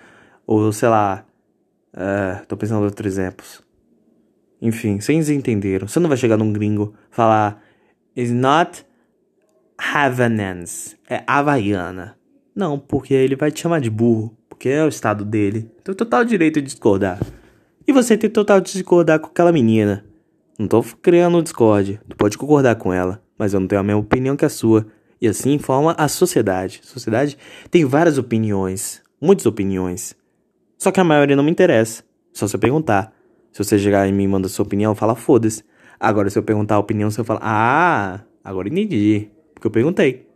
[0.45, 1.25] Ou sei lá.
[1.93, 3.61] Uh, tô pensando em outros exemplos.
[4.61, 5.87] Enfim, vocês entenderam.
[5.87, 7.61] Você não vai chegar num gringo falar.
[8.15, 8.85] Is not
[9.77, 10.97] Havanense.
[11.09, 12.17] É Havaiana.
[12.55, 14.35] Não, porque ele vai te chamar de burro.
[14.47, 15.69] Porque é o estado dele.
[15.83, 17.19] Tem total direito de discordar.
[17.85, 20.05] E você tem total de discordar com aquela menina.
[20.57, 21.99] Não tô criando um Discord.
[22.07, 24.85] Tu pode concordar com ela, mas eu não tenho a mesma opinião que a sua.
[25.19, 26.79] E assim forma a sociedade.
[26.83, 27.37] A sociedade
[27.69, 30.15] tem várias opiniões, muitas opiniões.
[30.77, 32.03] Só que a maioria não me interessa.
[32.33, 33.13] Só se eu perguntar.
[33.51, 35.63] Se você chegar e me manda sua opinião, fala foda-se.
[35.99, 39.29] Agora, se eu perguntar a opinião, você fala, ah, agora entendi.
[39.53, 40.27] Porque eu perguntei.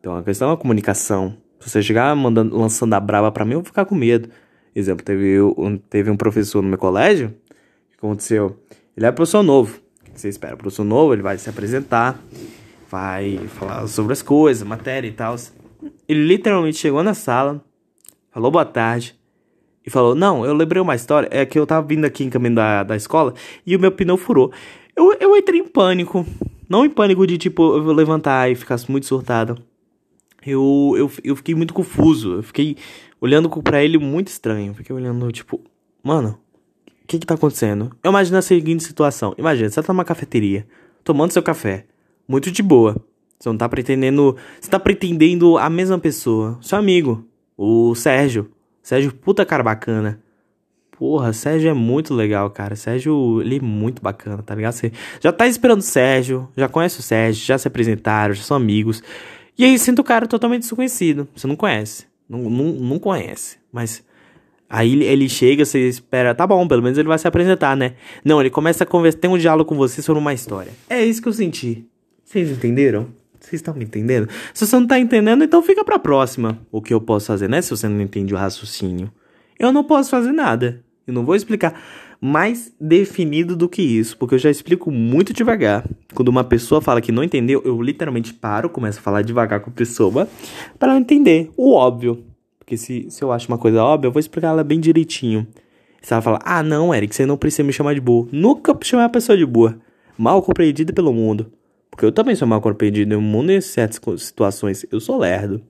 [0.00, 1.36] Então a questão é a comunicação.
[1.60, 4.28] Se você chegar mandando, lançando a brava pra mim, eu vou ficar com medo.
[4.74, 7.32] Exemplo, teve um, teve um professor no meu colégio,
[7.90, 8.58] que aconteceu?
[8.96, 9.80] Ele é professor novo.
[10.12, 10.54] O você espera?
[10.54, 12.20] O professor novo, ele vai se apresentar,
[12.90, 15.36] vai falar sobre as coisas, matéria e tal.
[16.08, 17.64] Ele literalmente chegou na sala,
[18.30, 19.16] falou boa tarde
[19.86, 21.28] e falou: Não, eu lembrei uma história.
[21.30, 23.34] É que eu tava vindo aqui em caminho da, da escola
[23.66, 24.52] e o meu pneu furou.
[24.96, 26.26] Eu, eu entrei em pânico.
[26.68, 29.58] Não em pânico de tipo eu levantar e ficar muito surtado.
[30.46, 32.34] Eu, eu, eu fiquei muito confuso.
[32.34, 32.76] Eu fiquei
[33.20, 34.74] olhando para ele muito estranho.
[34.74, 35.60] Fiquei olhando, tipo,
[36.02, 36.38] mano,
[36.86, 37.90] o que que tá acontecendo?
[38.02, 39.34] Eu imagino a seguinte situação.
[39.36, 40.66] Imagina, você tá numa cafeteria,
[41.02, 41.86] tomando seu café,
[42.26, 42.96] muito de boa.
[43.38, 44.36] Você não tá pretendendo.
[44.60, 46.58] Você tá pretendendo a mesma pessoa.
[46.62, 48.50] Seu amigo, o Sérgio.
[48.84, 50.20] Sérgio, puta cara bacana.
[50.98, 52.76] Porra, Sérgio é muito legal, cara.
[52.76, 54.74] Sérgio, ele é muito bacana, tá ligado?
[54.74, 58.54] Você já tá esperando o Sérgio, já conhece o Sérgio, já se apresentaram, já são
[58.54, 59.02] amigos.
[59.56, 61.26] E aí senta o cara totalmente desconhecido.
[61.34, 62.06] Você não conhece.
[62.28, 63.56] Não, não, não conhece.
[63.72, 64.04] Mas
[64.68, 67.94] aí ele chega, você espera, tá bom, pelo menos ele vai se apresentar, né?
[68.22, 70.72] Não, ele começa a conversar, tem um diálogo com você sobre uma história.
[70.90, 71.86] É isso que eu senti.
[72.22, 73.08] Vocês entenderam?
[73.44, 74.28] Vocês estão me entendendo?
[74.54, 76.58] Se você não tá entendendo, então fica pra próxima.
[76.72, 77.60] O que eu posso fazer, né?
[77.60, 79.12] Se você não entende o raciocínio.
[79.58, 80.82] Eu não posso fazer nada.
[81.06, 81.78] Eu não vou explicar
[82.18, 85.84] mais definido do que isso, porque eu já explico muito devagar.
[86.14, 89.68] Quando uma pessoa fala que não entendeu, eu literalmente paro, começo a falar devagar com
[89.68, 90.26] a pessoa
[90.78, 92.24] para ela entender o óbvio.
[92.58, 95.46] Porque se, se eu acho uma coisa óbvia, eu vou explicar ela bem direitinho.
[96.00, 98.26] Se ela falar, ah, não, Eric, você não precisa me chamar de burro.
[98.32, 99.78] Nunca chamar a pessoa de burra.
[100.16, 101.52] Mal compreendida pelo mundo.
[101.94, 104.84] Porque eu também sou mal compreendido no mundo em certas situações.
[104.90, 105.62] Eu sou lerdo.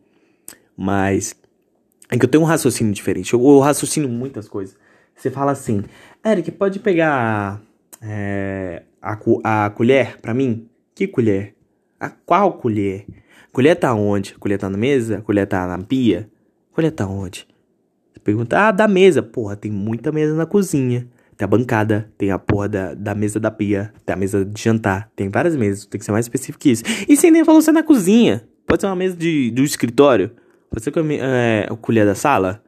[0.75, 1.37] Mas
[2.11, 3.35] é que eu tenho um raciocínio diferente.
[3.35, 4.75] Eu, eu raciocino muitas coisas.
[5.15, 5.85] Você fala assim,
[6.25, 7.61] Eric, pode pegar
[8.01, 10.67] é, a, a colher pra mim?
[10.95, 11.55] Que colher?
[12.01, 13.05] A qual colher?
[13.53, 14.35] Colher tá onde?
[14.37, 15.21] Colher tá na mesa?
[15.21, 16.31] Colher tá na pia?
[16.73, 17.47] Colher tá onde?
[18.15, 19.23] Você pergunta, ah, da mesa.
[19.23, 21.07] Porra, tem muita mesa na cozinha.
[21.37, 24.62] Tem a bancada, tem a porra da, da mesa da pia, tem a mesa de
[24.62, 26.85] jantar, tem várias mesas, tem que ser mais específico que isso.
[27.09, 28.47] E você nem falou é na cozinha.
[28.66, 30.31] Pode ser uma mesa de, de um escritório,
[30.70, 32.62] pode ser é, a colher da sala.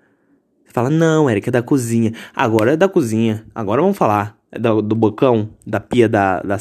[0.65, 2.13] Você fala, não, Eric, é da cozinha.
[2.35, 4.37] Agora é da cozinha, agora vamos falar.
[4.51, 6.57] É do, do bocão, da pia da, da.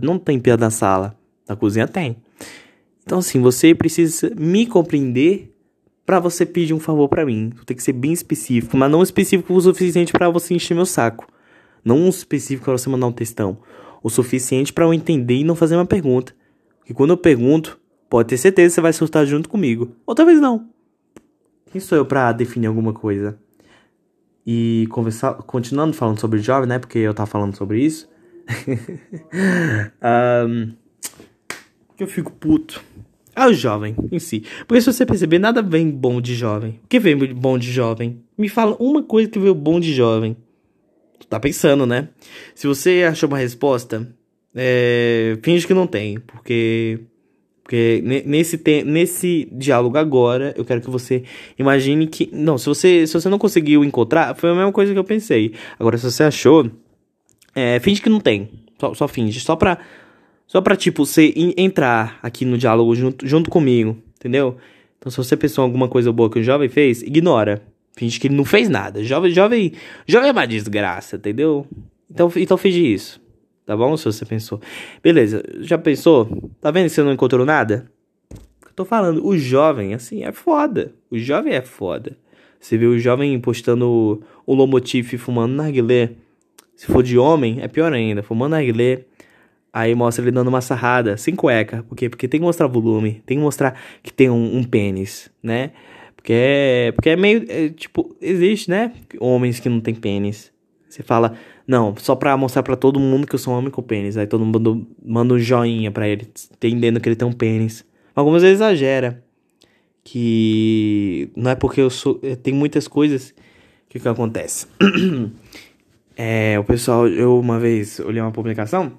[0.00, 2.16] Não tem pia da sala, da cozinha tem.
[3.04, 5.52] Então, assim, você precisa me compreender
[6.06, 7.52] para você pedir um favor para mim.
[7.66, 11.26] Tem que ser bem específico, mas não específico o suficiente para você encher meu saco.
[11.84, 13.58] Não um específico para você mandar um textão.
[14.02, 16.34] O suficiente para eu entender e não fazer uma pergunta.
[16.78, 19.94] Porque quando eu pergunto, pode ter certeza que você vai surtar junto comigo.
[20.06, 20.68] Ou talvez não.
[21.70, 23.38] Quem sou eu para definir alguma coisa?
[24.46, 26.78] E conversar, continuando falando sobre jovem, né?
[26.78, 28.08] Porque eu tava falando sobre isso.
[30.48, 30.72] um,
[31.96, 32.82] que eu fico puto.
[33.36, 34.42] É o jovem em si.
[34.66, 36.80] Porque se você perceber, nada vem bom de jovem.
[36.84, 38.20] O que vem bom de jovem?
[38.36, 40.36] Me fala uma coisa que veio bom de jovem.
[41.30, 42.08] Tá pensando, né?
[42.56, 44.12] Se você achou uma resposta,
[44.52, 46.98] é, finge que não tem, porque
[47.62, 51.22] porque nesse nesse diálogo agora, eu quero que você
[51.56, 54.98] imagine que não, se você se você não conseguiu encontrar, foi a mesma coisa que
[54.98, 55.54] eu pensei.
[55.78, 56.68] Agora se você achou,
[57.54, 58.50] é, finge que não tem.
[58.80, 59.78] Só, só finge, só pra
[60.48, 64.56] só pra tipo você entrar aqui no diálogo junto junto comigo, entendeu?
[64.98, 67.62] Então se você pensou em alguma coisa boa que o jovem fez, ignora.
[68.00, 69.04] Finge que ele não fez nada.
[69.04, 69.72] Jovem, jovem,
[70.06, 71.66] jovem é uma desgraça, entendeu?
[72.10, 73.20] Então, então finge isso.
[73.66, 73.94] Tá bom?
[73.94, 74.58] Se você pensou.
[75.02, 76.50] Beleza, já pensou?
[76.62, 77.92] Tá vendo que você não encontrou nada?
[78.64, 80.94] Eu tô falando, o jovem, assim, é foda.
[81.10, 82.16] O jovem é foda.
[82.58, 86.12] Você vê o jovem postando o Lomotif fumando narguilé.
[86.74, 88.22] Se for de homem, é pior ainda.
[88.22, 89.04] Fumando narguilé.
[89.70, 91.82] Aí mostra ele dando uma sarrada, sem cueca.
[91.86, 92.08] Por quê?
[92.08, 93.22] Porque tem que mostrar volume.
[93.26, 95.72] Tem que mostrar que tem um, um pênis, né?
[96.20, 97.46] Porque é, porque é meio.
[97.48, 98.92] É, tipo, existe, né?
[99.18, 100.52] Homens que não tem pênis.
[100.86, 101.34] Você fala,
[101.66, 104.18] não, só pra mostrar pra todo mundo que eu sou um homem com pênis.
[104.18, 107.86] Aí todo mundo manda um joinha pra ele, entendendo que ele tem um pênis.
[108.14, 109.24] Algumas vezes exagera.
[110.04, 112.20] Que não é porque eu sou.
[112.22, 113.34] É, tem muitas coisas
[113.88, 114.66] que, que acontece.
[116.16, 118.92] é, o pessoal, eu uma vez olhei uma publicação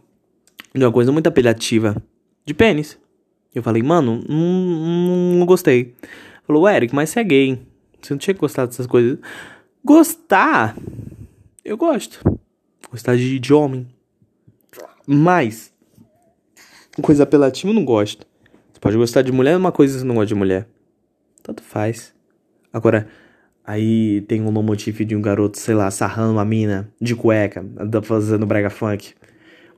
[0.74, 2.02] de uma coisa muito apelativa
[2.46, 2.98] de pênis.
[3.54, 5.94] Eu falei, mano, não, não, não gostei.
[6.52, 7.62] Falou, Eric, mas você é gay.
[8.02, 9.18] Você não tinha gostado dessas coisas.
[9.82, 10.76] Gostar,
[11.64, 12.20] eu gosto.
[12.92, 13.88] Gostar de, de homem.
[15.08, 15.74] Mas,
[17.02, 18.28] coisa apelativa eu não gosto.
[18.74, 20.68] Você pode gostar de mulher, uma coisa você não gosta de mulher.
[21.42, 22.14] Tanto faz.
[22.74, 23.08] Agora,
[23.64, 27.66] aí tem um motivo de um garoto, sei lá, sarrando uma mina de cueca,
[28.04, 29.14] fazendo brega funk.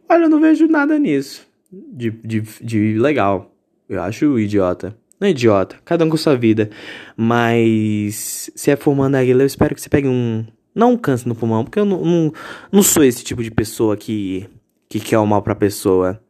[0.09, 1.47] Olha, eu não vejo nada nisso.
[1.71, 3.55] De, de, de legal.
[3.87, 4.97] Eu acho idiota.
[5.19, 6.69] Não é idiota, cada um com sua vida.
[7.15, 10.45] Mas se é formando águila, eu espero que você pegue um.
[10.75, 12.33] Não um câncer no pulmão, porque eu não, não,
[12.71, 14.49] não sou esse tipo de pessoa que
[14.93, 16.21] que quer o mal pra pessoa.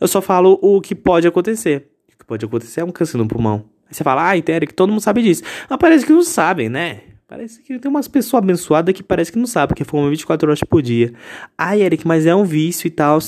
[0.00, 1.90] Eu só falo o que pode acontecer.
[2.08, 3.66] O que pode acontecer é um câncer no pulmão.
[3.86, 5.42] Aí você fala, ai, Eric, todo mundo sabe disso.
[5.68, 7.02] Mas parece que não sabem, né?
[7.28, 10.60] Parece que tem umas pessoas abençoadas que parece que não sabem, porque fumam 24 horas
[10.60, 11.12] por dia.
[11.58, 13.18] Ai, Eric, mas é um vício e tal.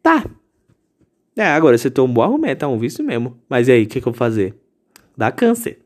[0.00, 0.24] Tá.
[1.40, 3.34] É, agora você tem um bom argumento, é um vício mesmo.
[3.48, 4.54] Mas e aí, o que, que eu vou fazer?
[5.16, 5.78] Dá câncer.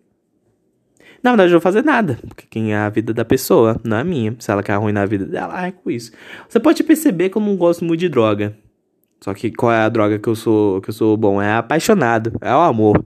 [1.23, 3.97] Na verdade, eu não vou fazer nada, porque quem é a vida da pessoa, não
[3.97, 4.35] é minha.
[4.41, 6.11] Se ela quer arruinar a vida dela, é com isso.
[6.49, 8.59] Você pode perceber que eu não gosto muito de droga.
[9.21, 11.41] Só que qual é a droga que eu sou, que eu sou bom?
[11.41, 13.05] É apaixonado, é o amor.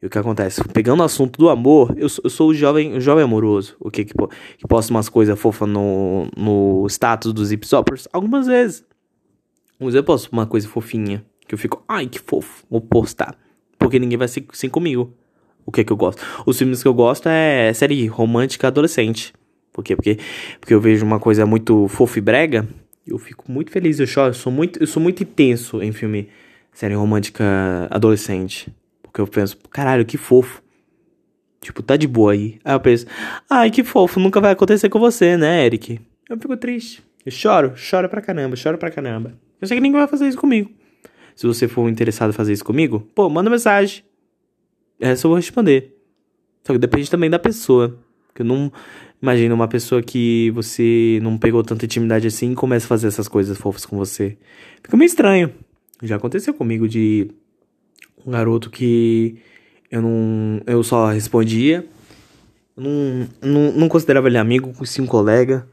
[0.00, 0.64] E o que acontece?
[0.72, 3.76] Pegando o assunto do amor, eu, eu sou o jovem, o jovem amoroso.
[3.78, 8.08] O que que, que posta umas coisas fofas no, no status dos hip hoppers?
[8.14, 8.82] Algumas vezes.
[9.74, 11.22] Algumas vezes eu posto uma coisa fofinha.
[11.52, 13.36] Que eu fico, ai que fofo, vou postar.
[13.78, 15.12] Porque ninguém vai ser assim comigo
[15.66, 16.24] o que que eu gosto.
[16.46, 19.34] Os filmes que eu gosto é série romântica adolescente.
[19.70, 19.94] Por quê?
[19.94, 20.16] Porque,
[20.58, 22.66] porque eu vejo uma coisa muito fofa e brega.
[23.06, 26.30] Eu fico muito feliz, eu choro, eu sou muito, eu sou muito intenso em filme
[26.72, 28.74] série romântica adolescente.
[29.02, 30.62] Porque eu penso, caralho, que fofo.
[31.60, 32.60] Tipo, tá de boa aí.
[32.64, 33.04] Aí eu penso,
[33.50, 36.00] ai, que fofo, nunca vai acontecer com você, né, Eric?
[36.30, 37.02] Eu fico triste.
[37.26, 39.34] Eu choro, choro pra caramba, choro pra caramba.
[39.60, 40.70] Eu sei que ninguém vai fazer isso comigo.
[41.42, 44.04] Se você for interessado em fazer isso comigo, pô, manda mensagem.
[45.00, 45.92] Essa eu vou responder.
[46.62, 47.98] Só que depende também da pessoa.
[48.28, 48.72] Porque eu não
[49.20, 53.26] imagino uma pessoa que você não pegou tanta intimidade assim e começa a fazer essas
[53.26, 54.38] coisas fofas com você.
[54.84, 55.52] Fica meio estranho.
[56.00, 57.28] Já aconteceu comigo de
[58.24, 59.34] um garoto que
[59.90, 60.60] eu não.
[60.64, 61.84] Eu só respondia.
[62.76, 65.68] não, não, não considerava ele amigo, sim um colega.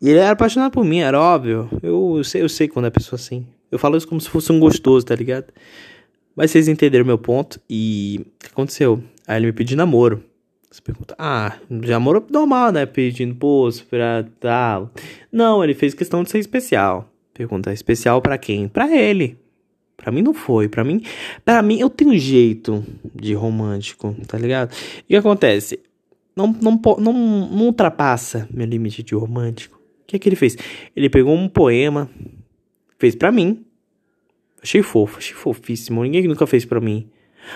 [0.00, 1.68] E ele era apaixonado por mim, era óbvio.
[1.82, 3.48] Eu, eu, sei, eu sei quando é pessoa assim.
[3.70, 5.52] Eu falo isso como se fosse um gostoso, tá ligado?
[6.34, 9.02] Mas vocês entenderam meu ponto e o que aconteceu?
[9.26, 10.22] Aí ele me pediu namoro.
[10.70, 12.84] Você pergunta, ah, já namoro normal, né?
[12.84, 14.90] Pedindo, pô, pra tal.
[15.32, 17.10] Não, ele fez questão de ser especial.
[17.32, 18.68] Pergunta, especial para quem?
[18.68, 19.38] Para ele.
[19.96, 21.02] Para mim não foi, para mim,
[21.44, 24.74] para mim eu tenho um jeito de romântico, tá ligado?
[24.98, 25.80] E o que acontece?
[26.36, 27.12] Não, não, não,
[27.48, 29.76] não ultrapassa meu limite de romântico.
[30.02, 30.56] O que é que ele fez?
[30.94, 32.10] Ele pegou um poema,
[32.98, 33.66] fez para mim,
[34.66, 36.02] Achei fofo, achei fofíssimo.
[36.02, 37.08] Ninguém nunca fez para mim.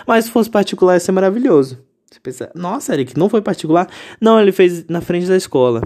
[0.07, 1.83] Mas se fosse particular, ia ser maravilhoso.
[2.09, 3.89] Você pensa, nossa, Eric, não foi particular?
[4.19, 5.81] Não, ele fez na frente da escola.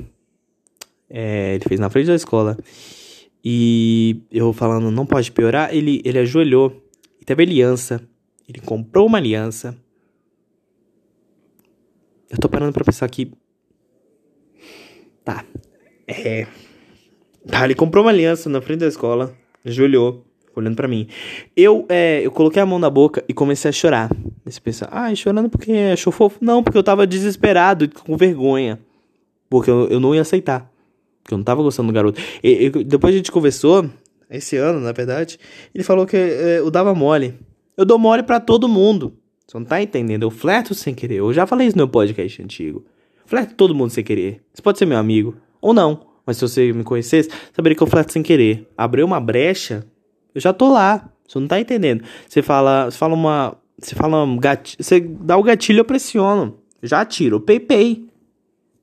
[1.09, 2.55] É, ele fez na frente da escola.
[3.43, 6.83] E eu falando, não pode piorar, ele, ele ajoelhou
[7.19, 8.07] e teve aliança.
[8.47, 9.75] Ele comprou uma aliança.
[12.29, 13.31] Eu tô parando pra pensar aqui.
[15.23, 15.43] Tá.
[16.07, 16.45] É.
[17.47, 19.35] Tá, ele comprou uma aliança na frente da escola.
[19.65, 20.23] Ajoelhou
[20.59, 21.07] olhando para mim.
[21.55, 24.09] Eu, é, eu coloquei a mão na boca e comecei a chorar.
[24.45, 26.37] Você pensa, ah, chorando porque achou fofo?
[26.41, 28.79] Não, porque eu tava desesperado, com vergonha.
[29.49, 30.71] Porque eu, eu não ia aceitar.
[31.21, 32.21] Porque eu não tava gostando do garoto.
[32.43, 33.89] E, depois a gente conversou,
[34.29, 35.39] esse ano, na verdade,
[35.73, 37.33] ele falou que é, eu dava mole.
[37.75, 39.13] Eu dou mole para todo mundo.
[39.45, 40.23] Você não tá entendendo?
[40.23, 41.15] Eu flerto sem querer.
[41.15, 42.85] Eu já falei isso no meu podcast antigo.
[43.25, 44.41] Flerto todo mundo sem querer.
[44.53, 45.35] Você pode ser meu amigo.
[45.61, 46.14] Ou não.
[46.25, 48.67] Mas se você me conhecesse, saberia que eu flerto sem querer.
[48.77, 49.85] Abriu uma brecha
[50.35, 51.09] eu já tô lá.
[51.25, 52.03] Você não tá entendendo.
[52.27, 56.59] Você fala, você fala uma, você fala um gatilho, você dá o gatilho, eu pressiono.
[56.83, 58.05] Já tiro, pei pei.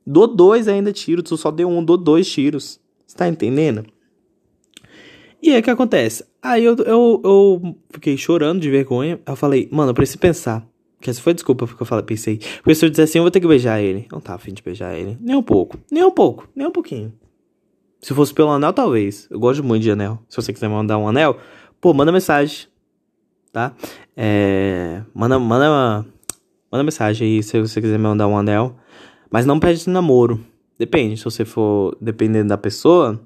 [0.05, 2.81] Dou dois ainda tiro, tu só deu um, dou dois tiros.
[3.07, 3.85] Você tá entendendo?
[5.41, 6.25] E aí o que acontece?
[6.41, 9.21] Aí eu, eu, eu fiquei chorando de vergonha.
[9.25, 10.67] Eu falei, mano, eu preciso pensar.
[11.01, 12.41] Que essa foi desculpa porque eu falei, pensei.
[12.59, 14.07] Porque se eu disser assim, eu vou ter que beijar ele.
[14.11, 15.19] Não tá afim de beijar ele.
[15.21, 15.79] Nem um pouco.
[15.91, 16.49] Nem um pouco.
[16.55, 17.13] Nem um pouquinho.
[18.03, 19.29] Se fosse pelo anel, talvez.
[19.31, 20.19] Eu gosto muito de anel.
[20.29, 21.39] Se você quiser mandar um anel,
[21.81, 22.67] pô, manda mensagem.
[23.53, 23.73] Tá?
[24.17, 25.03] É.
[25.15, 26.05] Manda, manda,
[26.71, 28.77] manda mensagem aí se você quiser mandar um anel.
[29.31, 30.45] Mas não pede namoro.
[30.77, 31.17] Depende.
[31.17, 33.21] Se você for dependendo da pessoa,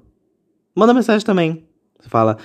[0.75, 1.65] manda mensagem também.
[1.99, 2.37] Você fala: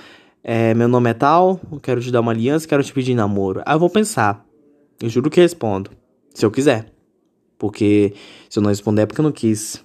[0.43, 3.61] é, Meu nome é tal, quero te dar uma aliança, quero te pedir namoro.
[3.63, 4.43] Aí eu vou pensar.
[4.99, 5.91] Eu juro que respondo.
[6.33, 6.91] Se eu quiser.
[7.59, 8.15] Porque
[8.49, 9.83] se eu não responder é porque eu não quis.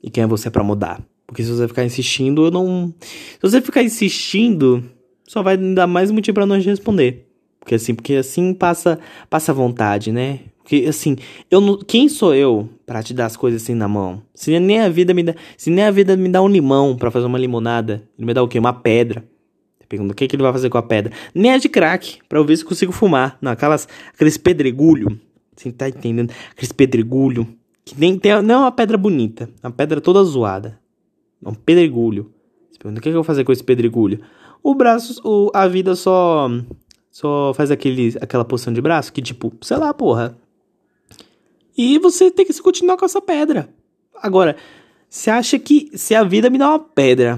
[0.00, 1.02] E quem é você para mudar?
[1.26, 2.94] Porque se você ficar insistindo, eu não.
[3.00, 4.84] Se você ficar insistindo,
[5.26, 7.26] só vai dar mais motivo para nós responder.
[7.58, 8.98] Porque assim, porque assim passa
[9.30, 10.40] passa vontade, né?
[10.62, 11.16] Porque assim,
[11.50, 14.22] eu não, quem sou eu para te dar as coisas assim na mão?
[14.34, 17.10] Se nem a vida me dá, se nem a vida me dá um limão para
[17.10, 18.58] fazer uma limonada, ele me dá o quê?
[18.58, 19.24] Uma pedra.
[19.88, 21.12] Pergunta o que, que ele vai fazer com a pedra?
[21.34, 23.38] Nem é de crack, para eu ver se consigo fumar.
[23.40, 25.20] Não, aquelas aqueles pedregulho,
[25.54, 26.32] você tá entendendo?
[26.50, 27.46] Aqueles pedregulho
[27.84, 30.80] que nem tem, não é uma pedra bonita, é uma pedra toda zoada.
[31.44, 32.32] É um pedregulho.
[32.70, 34.20] Você pergunta, o que, é que eu vou fazer com esse pedregulho?
[34.62, 36.48] O braço, o, a vida só
[37.10, 40.36] só faz aquele, aquela posição de braço que tipo, sei lá, porra.
[41.76, 43.68] E você tem que se continuar com essa pedra.
[44.20, 44.56] Agora,
[45.08, 47.36] você acha que se a vida me dá uma pedra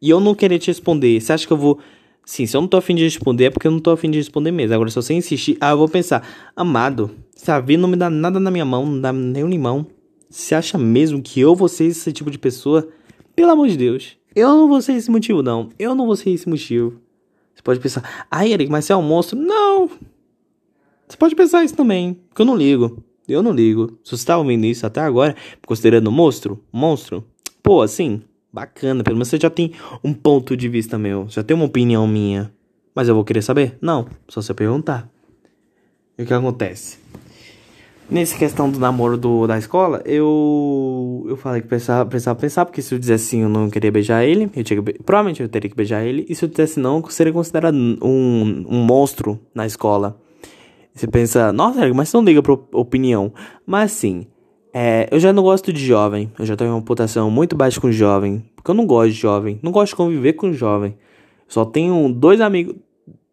[0.00, 1.78] e eu não querer te responder, você acha que eu vou.
[2.24, 4.18] Sim, se eu não tô afim de responder, é porque eu não tô afim de
[4.18, 4.74] responder mesmo.
[4.74, 8.10] Agora, se você insistir, ah, eu vou pensar, amado, se a vida não me dá
[8.10, 9.86] nada na minha mão, não dá nem um limão.
[10.28, 12.88] Você acha mesmo que eu vou ser esse tipo de pessoa?
[13.34, 14.16] Pelo amor de Deus.
[14.34, 15.70] Eu não vou ser esse motivo, não.
[15.78, 17.00] Eu não vou ser esse motivo.
[17.54, 19.38] Você pode pensar, ah, Eric, mas você é um monstro.
[19.38, 19.90] Não!
[21.06, 23.02] Você pode pensar isso também, porque eu não ligo.
[23.28, 23.98] Eu não ligo.
[24.02, 27.24] Se você tá ouvindo isso até agora, considerando monstro, monstro,
[27.62, 29.04] pô, assim, bacana.
[29.04, 31.26] Pelo menos você já tem um ponto de vista meu.
[31.28, 32.52] Já tem uma opinião minha.
[32.94, 33.78] Mas eu vou querer saber?
[33.80, 35.08] Não, só você perguntar.
[36.18, 36.98] E o que acontece?
[38.12, 42.82] Nessa questão do namoro do, da escola, eu eu falei que precisava, precisava pensar, porque
[42.82, 44.50] se eu dissesse sim, eu não queria beijar ele.
[44.54, 46.26] Eu tinha que, provavelmente eu teria que beijar ele.
[46.28, 50.20] E se eu dissesse não, eu seria considerado um, um monstro na escola.
[50.94, 53.32] Você pensa, nossa, mas você não liga pra opinião.
[53.64, 54.26] Mas assim,
[54.74, 56.30] é, eu já não gosto de jovem.
[56.38, 58.44] Eu já tenho uma reputação muito baixa com jovem.
[58.54, 59.58] Porque eu não gosto de jovem.
[59.62, 60.98] Não gosto de conviver com jovem.
[61.48, 62.76] Só tenho dois amigos.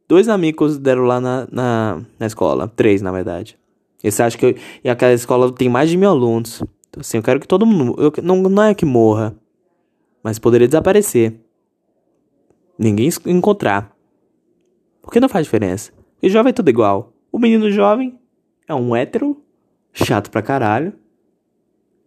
[0.08, 2.66] Dois amigos deram lá na, na, na escola.
[2.66, 3.59] Três, na verdade.
[4.04, 6.64] E você acha que eu, e aquela escola tem mais de mil alunos.
[6.90, 7.96] Então, assim, eu quero que todo mundo.
[8.02, 9.36] Eu, não, não é que morra.
[10.24, 11.40] Mas poderia desaparecer.
[12.78, 13.96] Ninguém encontrar.
[15.02, 15.92] Porque não faz diferença.
[16.22, 17.14] E jovem é tudo igual.
[17.32, 18.18] O menino jovem
[18.68, 19.42] é um hétero,
[19.94, 20.94] chato pra caralho.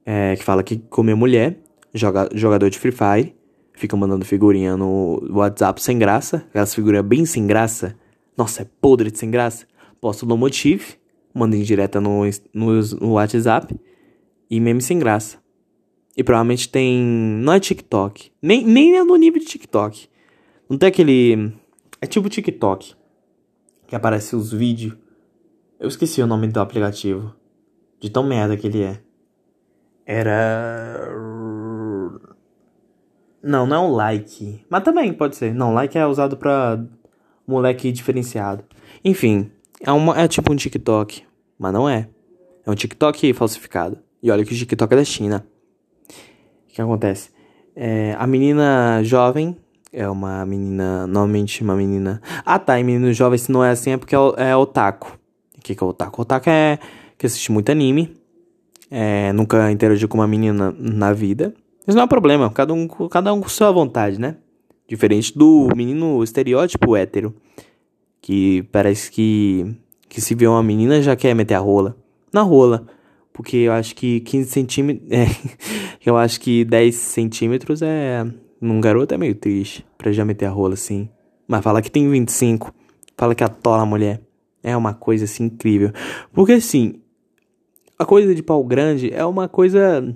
[0.05, 1.59] É, que fala que come mulher.
[1.95, 3.37] Joga, jogador de Free Fire.
[3.75, 6.45] Fica mandando figurinha no WhatsApp sem graça.
[6.49, 7.97] Aquelas figurinhas bem sem graça.
[8.37, 9.67] Nossa, é podre de sem graça.
[10.01, 11.02] Posto no Motive
[11.35, 13.79] manda em direta no, no, no WhatsApp
[14.51, 15.39] e meme sem graça.
[16.17, 17.03] E provavelmente tem.
[17.03, 18.31] Não é TikTok.
[18.41, 20.09] Nem, nem é no nível de TikTok.
[20.69, 21.53] Não tem aquele.
[22.01, 22.95] É tipo TikTok.
[23.87, 24.95] Que aparece os vídeos.
[25.81, 27.35] Eu esqueci o nome do aplicativo.
[27.99, 29.01] De tão merda que ele é.
[30.05, 31.09] Era.
[33.43, 34.65] Não, não é um like.
[34.69, 35.55] Mas também pode ser.
[35.55, 36.85] Não, like é usado pra
[37.47, 38.65] moleque diferenciado.
[39.05, 39.51] Enfim,
[39.85, 41.25] é, uma, é tipo um TikTok,
[41.59, 42.09] mas não é.
[42.65, 43.99] É um TikTok falsificado.
[44.23, 45.45] E olha que o TikTok é da China.
[46.09, 47.31] O que acontece?
[47.75, 49.57] É, a menina jovem
[49.93, 52.23] é uma menina, normalmente uma menina.
[52.47, 55.19] Ah tá, e menino jovem se não é assim é porque é, é otaku.
[55.59, 56.23] O que, que é otaku?
[56.23, 56.79] Otaku é
[57.19, 58.17] que assiste muito anime.
[58.91, 61.53] É, nunca interagiu com uma menina na vida.
[61.87, 64.37] Isso não é um problema, cada um, cada um com sua vontade, né?
[64.87, 67.35] Diferente do menino estereótipo hétero
[68.23, 69.67] que parece que,
[70.09, 71.97] que se vê uma menina já quer meter a rola.
[72.33, 72.87] Na rola.
[73.33, 75.11] Porque eu acho que 15 centímetros.
[75.13, 75.27] É,
[76.05, 78.25] eu acho que 10 centímetros é.
[78.61, 81.09] Num garoto é meio triste pra já meter a rola assim.
[81.49, 82.73] Mas fala que tem 25.
[83.17, 84.21] Fala que atola a mulher.
[84.63, 85.91] É uma coisa assim incrível.
[86.33, 86.95] Porque assim.
[87.99, 90.15] A coisa de pau grande é uma coisa.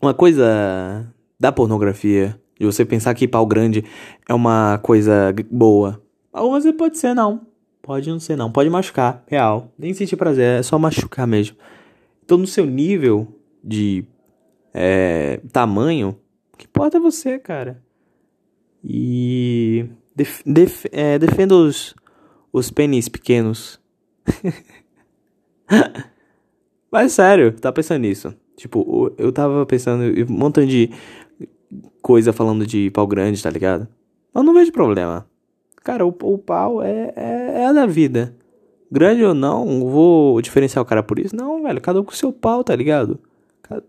[0.00, 1.06] Uma coisa
[1.38, 2.38] da pornografia.
[2.58, 3.84] De você pensar que pau grande
[4.28, 6.03] é uma coisa boa.
[6.34, 7.46] Algumas vezes pode ser não.
[7.80, 8.50] Pode não ser não.
[8.50, 9.72] Pode machucar, real.
[9.78, 11.56] Nem sentir prazer, é só machucar mesmo.
[12.24, 13.28] Então no seu nível
[13.62, 14.04] de
[14.72, 16.18] é, tamanho,
[16.52, 17.80] o que importa é você, cara.
[18.82, 21.94] E def, def, é, defenda os,
[22.52, 23.80] os pênis pequenos.
[26.90, 28.34] Mas sério, tá pensando nisso.
[28.56, 30.90] Tipo, eu tava pensando um montão de
[32.02, 33.86] coisa falando de pau grande, tá ligado?
[34.32, 35.28] Mas não vejo problema.
[35.84, 38.34] Cara, o, o pau é, é, é da vida.
[38.90, 41.36] Grande ou não, vou diferenciar o cara por isso.
[41.36, 43.20] Não, velho, cada um com seu pau, tá ligado?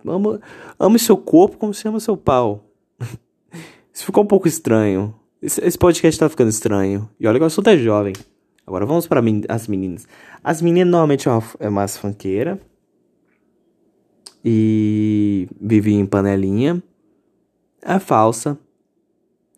[0.06, 0.42] Ama,
[0.78, 2.66] ame seu corpo como você ama seu pau.
[3.94, 5.16] isso ficou um pouco estranho.
[5.42, 7.10] Esse, esse, podcast tá ficando estranho.
[7.20, 8.14] E olha que eu sou até jovem.
[8.68, 10.08] Agora vamos para as meninas.
[10.44, 12.60] As meninas normalmente é é mais fanqueira.
[14.44, 16.82] E vive em panelinha.
[17.82, 18.58] É falsa.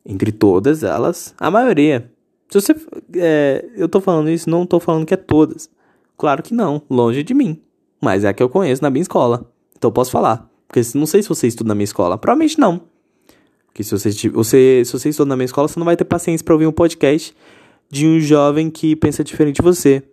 [0.05, 2.11] Entre todas elas, a maioria.
[2.49, 2.75] Se você.
[3.15, 5.69] É, eu tô falando isso, não tô falando que é todas.
[6.17, 7.61] Claro que não, longe de mim.
[8.01, 9.51] Mas é a que eu conheço na minha escola.
[9.75, 10.49] Então eu posso falar.
[10.67, 12.17] Porque não sei se você estuda na minha escola.
[12.17, 12.81] Provavelmente não.
[13.67, 16.43] Porque se você, você, se você estuda na minha escola, você não vai ter paciência
[16.43, 17.35] para ouvir um podcast
[17.89, 20.03] de um jovem que pensa diferente de você.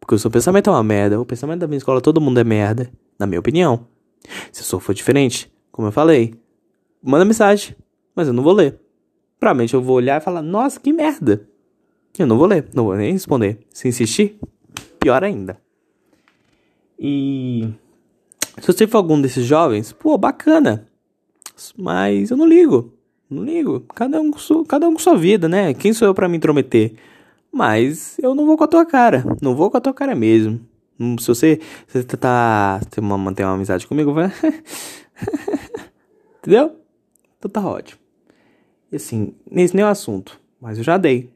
[0.00, 1.20] Porque o seu pensamento é uma merda.
[1.20, 2.90] O pensamento da minha escola, todo mundo é merda.
[3.18, 3.86] Na minha opinião.
[4.50, 6.34] Se o seu for diferente, como eu falei,
[7.02, 7.76] manda mensagem.
[8.14, 8.78] Mas eu não vou ler.
[9.38, 11.48] Provavelmente eu vou olhar e falar, nossa, que merda.
[12.18, 13.58] Eu não vou ler, não vou nem responder.
[13.70, 14.38] Se insistir,
[15.00, 15.58] pior ainda.
[16.98, 17.72] E
[18.60, 20.86] se você for algum desses jovens, pô, bacana.
[21.76, 22.92] Mas eu não ligo.
[23.28, 23.80] Não ligo.
[23.94, 25.72] Cada um, com cada um com sua vida, né?
[25.74, 26.94] Quem sou eu para me intrometer?
[27.50, 29.24] Mas eu não vou com a tua cara.
[29.40, 30.60] Não vou com a tua cara mesmo.
[31.00, 32.80] Hum, se você, se você tá.
[32.98, 34.30] uma, manter uma amizade comigo, vai.
[36.38, 36.76] Entendeu?
[37.38, 38.00] Então tá ótimo.
[38.90, 40.38] E assim, nesse nem é o assunto.
[40.60, 41.30] Mas eu já dei.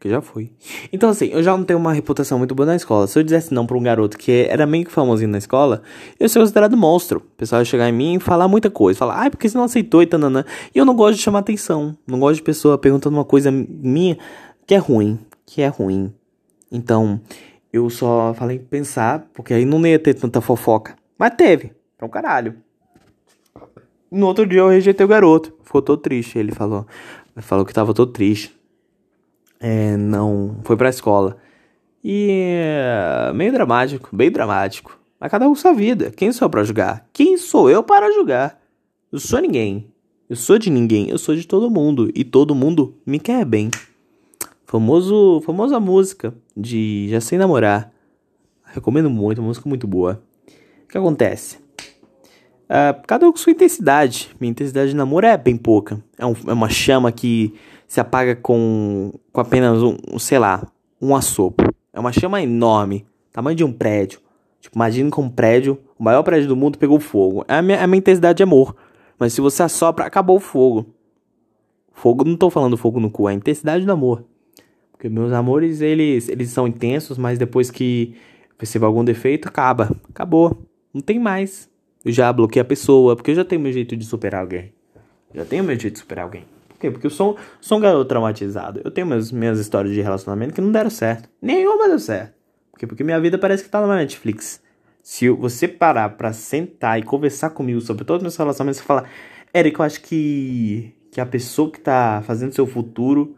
[0.00, 0.50] Porque já fui.
[0.90, 3.06] Então, assim, eu já não tenho uma reputação muito boa na escola.
[3.06, 5.82] Se eu dissesse não pra um garoto que era meio que famosinho na escola,
[6.18, 7.18] eu seria considerado monstro.
[7.18, 8.98] O pessoal ia chegar em mim e falar muita coisa.
[8.98, 10.42] Falar, ai, porque você não aceitou e tananã.
[10.74, 11.94] E eu não gosto de chamar atenção.
[12.06, 14.16] Não gosto de pessoa perguntando uma coisa minha
[14.66, 15.18] que é ruim.
[15.44, 16.10] Que é ruim.
[16.72, 17.20] Então,
[17.70, 20.96] eu só falei pensar, porque aí não ia ter tanta fofoca.
[21.18, 21.72] Mas teve.
[22.00, 22.54] Um caralho.
[24.10, 25.52] No outro dia eu rejeitei o garoto.
[25.62, 26.38] Ficou todo triste.
[26.38, 26.86] Ele falou.
[27.36, 28.58] Falou que tava todo triste
[29.60, 31.36] é, não foi pra escola.
[32.02, 34.98] E é, meio dramático, bem dramático.
[35.20, 36.10] Mas cada um sua vida.
[36.10, 37.06] Quem sou eu pra julgar?
[37.12, 38.58] Quem sou eu para julgar?
[39.12, 39.86] Eu sou ninguém.
[40.30, 41.10] Eu sou de ninguém.
[41.10, 42.10] Eu sou de todo mundo.
[42.14, 43.70] E todo mundo me quer bem.
[44.64, 47.92] Famoso, famosa música de Já Sei Namorar.
[48.64, 50.22] Recomendo muito, música muito boa.
[50.84, 51.58] O que acontece?
[52.70, 54.30] Uh, cada um com sua intensidade.
[54.40, 56.02] Minha intensidade de namoro é bem pouca.
[56.16, 57.52] É, um, é uma chama que
[57.90, 60.64] se apaga com, com apenas um, sei lá,
[61.02, 61.74] um assopro.
[61.92, 64.20] É uma chama enorme, tamanho de um prédio.
[64.60, 67.44] Tipo, imagine com um prédio, o maior prédio do mundo pegou fogo.
[67.48, 68.76] É a minha, a minha intensidade de amor.
[69.18, 70.94] Mas se você assopra, acabou o fogo.
[71.92, 74.24] Fogo, não tô falando fogo no cu, é a intensidade do amor.
[74.92, 78.14] Porque meus amores, eles, eles são intensos, mas depois que
[78.56, 79.90] percebo algum defeito, acaba.
[80.08, 80.62] Acabou.
[80.94, 81.68] Não tem mais.
[82.04, 84.72] Eu já bloqueei a pessoa, porque eu já tenho meu jeito de superar alguém.
[85.34, 86.44] Já tenho meu jeito de superar alguém
[86.80, 86.90] quê?
[86.90, 88.80] Porque eu sou, sou um garoto traumatizado.
[88.84, 91.28] Eu tenho minhas, minhas histórias de relacionamento que não deram certo.
[91.40, 92.34] Nenhuma deu certo.
[92.72, 92.86] Por quê?
[92.86, 94.62] Porque minha vida parece que tá na Netflix.
[95.02, 99.04] Se você parar pra sentar e conversar comigo sobre todos os meus relacionamentos, você fala,
[99.54, 103.36] Eric, eu acho que, que a pessoa que tá fazendo seu futuro,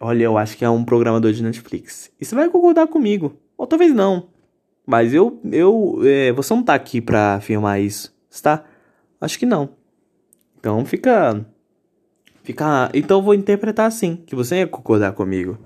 [0.00, 2.10] olha, eu acho que é um programador de Netflix.
[2.20, 3.36] E você vai concordar comigo.
[3.56, 4.28] Ou talvez não.
[4.86, 8.64] Mas eu, eu, é, você não tá aqui pra afirmar isso, está?
[9.20, 9.70] Acho que não.
[10.58, 11.44] Então fica
[12.48, 15.58] Fica, então eu vou interpretar assim, que você ia concordar comigo.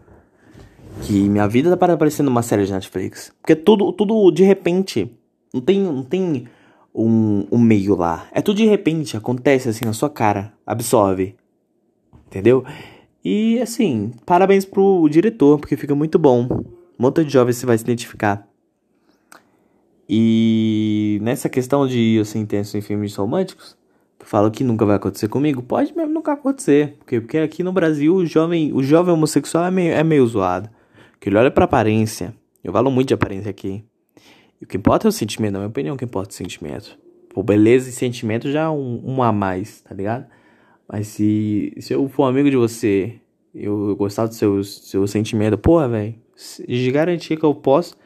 [1.03, 3.33] Que minha vida tá parecendo uma série de Netflix.
[3.41, 5.09] Porque tudo, tudo de repente.
[5.55, 6.49] Não tem, não tem
[6.93, 8.27] um, um meio lá.
[8.33, 10.53] É tudo de repente, acontece assim na sua cara.
[10.67, 11.37] Absorve.
[12.27, 12.65] Entendeu?
[13.25, 16.49] E assim, parabéns pro diretor, porque fica muito bom.
[16.51, 16.65] Um
[16.99, 18.45] monte de jovens você vai se identificar.
[20.09, 23.77] E nessa questão de eu ser intenso em filmes românticos,
[24.27, 26.97] falo que nunca vai acontecer comigo, pode mesmo nunca acontecer.
[26.99, 30.69] Porque, porque aqui no Brasil o jovem, o jovem homossexual é meio, é meio zoado.
[31.21, 32.35] Que ele olha pra aparência.
[32.63, 33.85] Eu falo muito de aparência aqui.
[34.61, 36.37] E o que importa é o sentimento, na minha opinião, o que importa é o
[36.37, 36.99] sentimento.
[37.45, 40.27] Beleza e sentimento já é um, um a mais, tá ligado?
[40.87, 43.15] Mas se, se eu for amigo de você,
[43.55, 46.15] eu, eu gostar do seu, seu sentimento, porra, velho,
[46.69, 47.97] de garantia que eu posso,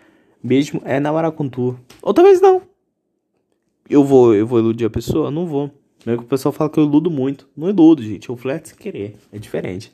[0.42, 1.78] mesmo é namorar com tu.
[2.00, 2.62] Ou talvez não.
[3.88, 5.30] Eu vou, eu vou iludir a pessoa?
[5.30, 5.70] Não vou.
[6.06, 7.48] Mesmo que o pessoal fala que eu iludo muito.
[7.56, 8.28] Não iludo, gente.
[8.28, 9.16] Eu flerto sem querer.
[9.32, 9.92] É diferente.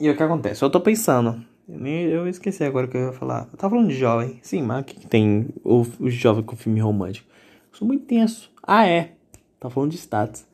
[0.00, 0.64] E o que acontece?
[0.64, 1.40] Eu tô pensando.
[1.68, 3.48] Eu esqueci agora o que eu ia falar.
[3.52, 4.40] Eu tava falando de jovem.
[4.42, 7.28] Sim, mas o que, tem o, o jovem com filme romântico?
[7.72, 8.50] Eu sou muito tenso.
[8.60, 9.12] Ah, é.
[9.60, 10.44] Tá falando de status.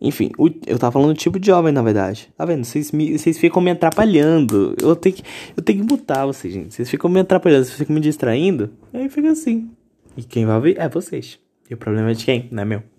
[0.00, 2.32] Enfim, o, eu tava falando do tipo de jovem, na verdade.
[2.34, 2.64] Tá vendo?
[2.64, 4.74] Vocês, me, vocês ficam me atrapalhando.
[4.80, 5.22] Eu tenho, que,
[5.54, 6.72] eu tenho que mutar vocês, gente.
[6.72, 8.70] Vocês ficam me atrapalhando, vocês ficam me distraindo.
[8.94, 9.70] Aí fica assim.
[10.16, 11.38] E quem vai ver é vocês.
[11.68, 12.48] E o problema é de quem?
[12.50, 12.93] Não é meu.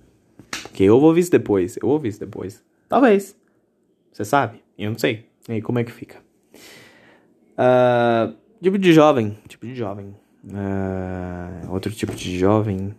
[0.63, 1.77] Porque eu vou ver isso depois.
[1.81, 2.63] Eu vou ver isso depois.
[2.87, 3.35] Talvez.
[4.11, 4.63] Você sabe?
[4.77, 5.25] Eu não sei.
[5.47, 6.17] E aí, como é que fica?
[7.57, 9.37] Uh, tipo de jovem.
[9.47, 10.15] Tipo de jovem.
[10.43, 12.95] Uh, outro tipo de jovem.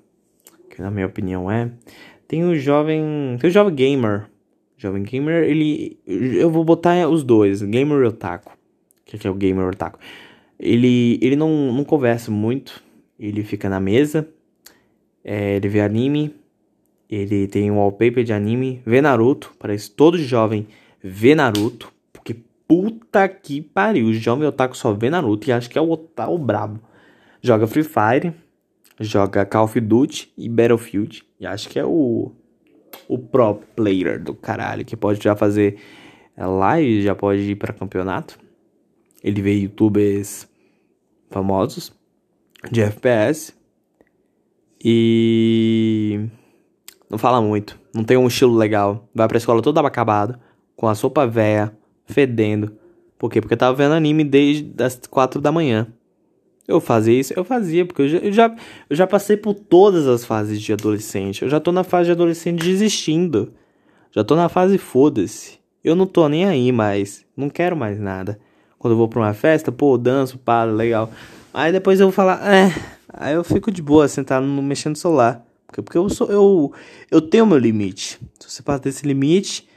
[0.70, 1.70] Que na minha opinião é.
[2.26, 3.36] Tem o jovem.
[3.40, 4.26] Tem o jovem gamer.
[4.76, 5.98] Jovem gamer, ele.
[6.07, 7.62] Eu vou botar os dois.
[7.62, 8.52] Gamer e otaku.
[8.52, 9.98] O que é o gamer otaku?
[10.59, 12.82] Ele, ele não, não conversa muito.
[13.18, 14.28] Ele fica na mesa.
[15.24, 16.34] É, ele vê anime
[17.09, 20.66] ele tem um wallpaper de anime, vê Naruto, parece todo jovem
[21.02, 22.36] vê Naruto, porque
[22.66, 26.38] puta que pariu, o jovem otaku só vê Naruto e acho que é o otaku
[26.38, 26.80] brabo.
[27.40, 28.34] Joga Free Fire,
[28.98, 32.32] joga Call of Duty e Battlefield, e acho que é o
[33.09, 35.78] o pro player do caralho, que pode já fazer
[36.36, 38.38] live, já pode ir para campeonato.
[39.22, 40.48] Ele vê youtubers
[41.30, 41.92] famosos
[42.70, 43.54] de FPS
[44.82, 46.28] e
[47.09, 47.78] não fala muito.
[47.94, 49.09] Não tem um estilo legal.
[49.14, 50.38] Vai pra escola todo acabado.
[50.74, 51.72] Com a sopa véia.
[52.04, 52.72] Fedendo.
[53.18, 53.40] Por quê?
[53.40, 55.86] Porque tava vendo anime desde as 4 da manhã.
[56.68, 57.32] Eu fazia isso?
[57.36, 58.57] Eu fazia, porque eu já, eu já,
[58.90, 61.42] eu já passei por todas as fases de adolescente.
[61.42, 63.52] Eu já tô na fase de adolescente desistindo.
[64.11, 65.61] Já tô na fase foda-se.
[65.84, 67.24] Eu não tô nem aí mais.
[67.36, 68.38] Não quero mais nada.
[68.78, 71.11] Quando eu vou pra uma festa, pô, danço, paro, legal.
[71.54, 72.72] Aí depois eu vou falar, é.
[73.09, 75.45] Aí eu fico de boa, sentado mexendo no celular.
[75.82, 76.72] Porque eu sou eu
[77.10, 78.20] eu tenho meu limite.
[78.38, 79.68] Se você passa desse limite,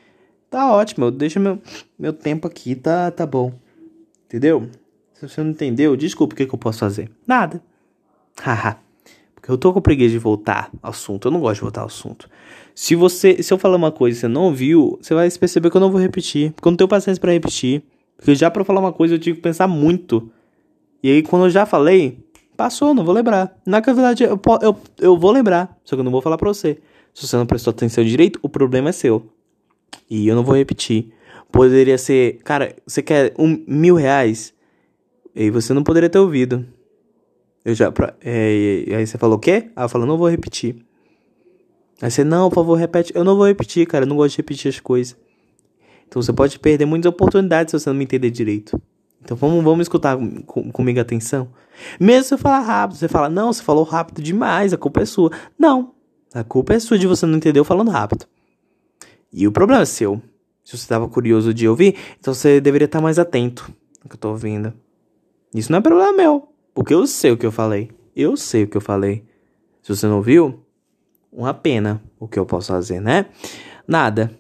[0.50, 1.06] tá ótimo.
[1.06, 1.62] Eu deixo meu,
[1.98, 3.54] meu tempo aqui, tá, tá bom.
[4.26, 4.70] Entendeu?
[5.14, 7.10] Se você não entendeu, desculpa, o que, que eu posso fazer?
[7.28, 7.62] Nada.
[8.42, 8.78] Haha.
[9.36, 11.28] Porque eu tô com preguiça de voltar ao assunto.
[11.28, 12.30] Eu não gosto de voltar ao assunto.
[12.76, 15.78] Se você, se eu falar uma coisa e você não ouviu, você vai perceber que
[15.78, 16.52] eu não vou repetir.
[16.52, 17.84] Porque eu não tenho paciência para repetir.
[18.16, 20.32] Porque já para falar uma coisa eu tive que pensar muito.
[21.02, 22.20] E aí quando eu já falei,
[22.60, 23.58] passou, não vou lembrar.
[23.66, 25.80] Na verdade, eu, eu, eu vou lembrar.
[25.86, 26.78] Só que eu não vou falar pra você.
[27.14, 29.32] Se você não prestou atenção direito, o problema é seu.
[30.10, 31.14] E eu não vou repetir.
[31.50, 34.54] Poderia ser, cara, você quer um mil reais?
[35.34, 36.66] E você não poderia ter ouvido.
[37.64, 37.90] Eu já.
[37.94, 39.70] Pra, é, aí você falou o quê?
[39.74, 40.76] Ah, eu falo, não vou repetir.
[42.02, 43.14] Aí você, não, por favor, repete.
[43.16, 44.04] Eu não vou repetir, cara.
[44.04, 45.16] Eu não gosto de repetir as coisas.
[46.10, 48.82] Então você pode perder muitas oportunidades se você não me entender direito.
[49.24, 51.48] Então vamos, vamos escutar com, comigo atenção.
[52.00, 55.06] Mesmo se eu falar rápido, você fala, não, você falou rápido demais, a culpa é
[55.06, 55.32] sua.
[55.58, 55.94] Não,
[56.34, 58.26] a culpa é sua de você não entender eu falando rápido.
[59.32, 60.22] E o problema é seu.
[60.64, 63.72] Se você estava curioso de ouvir, então você deveria estar mais atento
[64.04, 64.74] no que eu estou ouvindo.
[65.54, 67.90] Isso não é problema meu, porque eu sei o que eu falei.
[68.16, 69.24] Eu sei o que eu falei.
[69.82, 70.64] Se você não ouviu,
[71.32, 73.28] uma pena o que eu posso fazer, né?
[73.88, 74.32] Nada.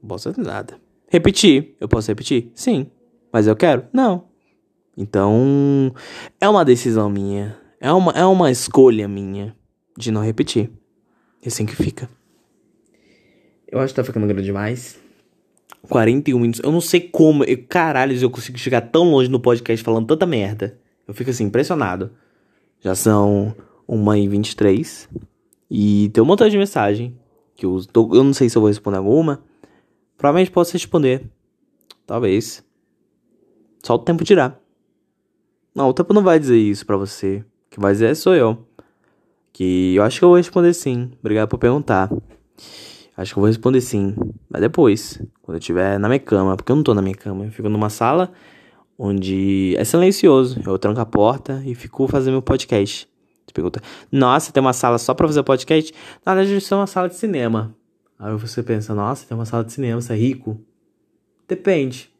[0.00, 0.78] Não posso fazer nada.
[1.08, 1.76] Repetir.
[1.80, 2.50] Eu posso repetir?
[2.54, 2.90] Sim.
[3.32, 3.84] Mas eu quero?
[3.92, 4.24] Não.
[4.96, 5.92] Então,
[6.40, 7.56] é uma decisão minha.
[7.80, 9.54] É uma, é uma escolha minha
[9.96, 10.70] de não repetir.
[11.42, 12.08] E assim que fica.
[13.68, 14.98] Eu acho que tá ficando grande demais.
[15.88, 16.60] 41 minutos.
[16.62, 17.44] Eu não sei como.
[17.44, 20.78] Eu, caralho, eu consigo chegar tão longe no podcast falando tanta merda.
[21.06, 22.12] Eu fico assim, impressionado.
[22.80, 23.54] Já são
[23.88, 25.08] 1h23.
[25.70, 27.18] E tem um montão de mensagem.
[27.56, 29.42] Que eu, tô, eu não sei se eu vou responder alguma.
[30.16, 31.28] Provavelmente posso responder.
[32.06, 32.64] Talvez.
[33.82, 34.58] Só o tempo dirá.
[35.74, 37.44] Não, o tempo não vai dizer isso pra você.
[37.66, 38.64] O que vai dizer sou eu.
[39.52, 41.10] Que eu acho que eu vou responder sim.
[41.20, 42.10] Obrigado por perguntar.
[43.16, 44.14] Acho que eu vou responder sim.
[44.48, 46.56] Mas depois, quando eu estiver na minha cama.
[46.56, 47.44] Porque eu não tô na minha cama.
[47.44, 48.32] Eu fico numa sala
[48.98, 50.60] onde é silencioso.
[50.64, 53.08] Eu tranco a porta e fico fazendo meu podcast.
[53.46, 55.92] Você pergunta, nossa, tem uma sala só pra fazer podcast?
[56.24, 57.76] Na verdade, isso é uma sala de cinema.
[58.18, 60.60] Aí você pensa, nossa, tem uma sala de cinema, você é rico?
[61.46, 62.10] Depende.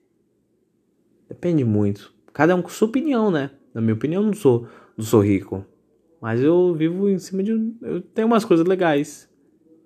[1.28, 2.13] Depende muito.
[2.34, 3.52] Cada um com sua opinião, né?
[3.72, 4.66] Na minha opinião, eu não sou,
[4.98, 5.64] não sou rico.
[6.20, 7.52] Mas eu vivo em cima de.
[7.80, 9.30] Eu tenho umas coisas legais.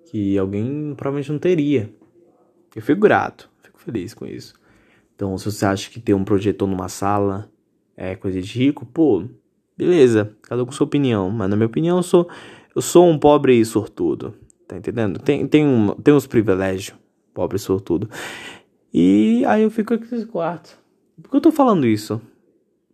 [0.05, 1.93] Que alguém provavelmente não teria.
[2.75, 3.49] Eu fico grato.
[3.61, 4.55] Fico feliz com isso.
[5.15, 7.51] Então, se você acha que ter um projetor numa sala
[7.95, 9.25] é coisa de rico, pô,
[9.77, 10.35] beleza.
[10.41, 11.29] Cada um com sua opinião.
[11.29, 12.27] Mas na minha opinião, eu sou,
[12.75, 14.33] eu sou um pobre sortudo.
[14.67, 15.19] Tá entendendo?
[15.19, 16.97] Tem, tem, um, tem uns privilégios.
[17.31, 18.09] Pobre sortudo.
[18.91, 20.79] E aí eu fico aqui nesse quarto.
[21.21, 22.19] Por que eu tô falando isso?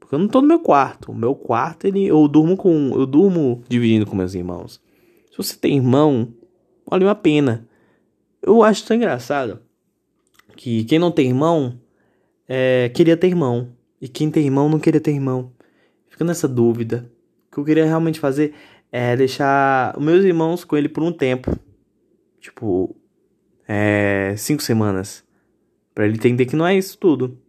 [0.06, 1.12] Porque eu não tô no meu quarto.
[1.12, 2.91] O meu quarto, ele, eu durmo com.
[2.93, 4.80] Eu durmo dividindo com meus irmãos.
[5.32, 6.32] Se você tem irmão,
[6.86, 7.68] vale uma pena.
[8.39, 9.60] Eu acho tão engraçado
[10.56, 11.80] que quem não tem irmão
[12.47, 13.70] é, queria ter irmão.
[13.99, 15.51] E quem tem irmão não queria ter irmão.
[16.08, 17.12] Fica nessa dúvida.
[17.47, 18.53] O que eu queria realmente fazer
[18.91, 21.58] é deixar meus irmãos com ele por um tempo.
[22.39, 22.95] Tipo,
[23.68, 25.24] é, cinco semanas.
[25.95, 27.39] para ele entender que não é isso tudo.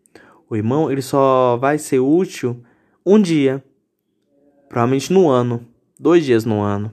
[0.49, 2.63] O irmão, ele só vai ser útil
[3.05, 3.63] um dia.
[4.69, 5.67] Provavelmente no ano.
[5.99, 6.93] Dois dias no ano.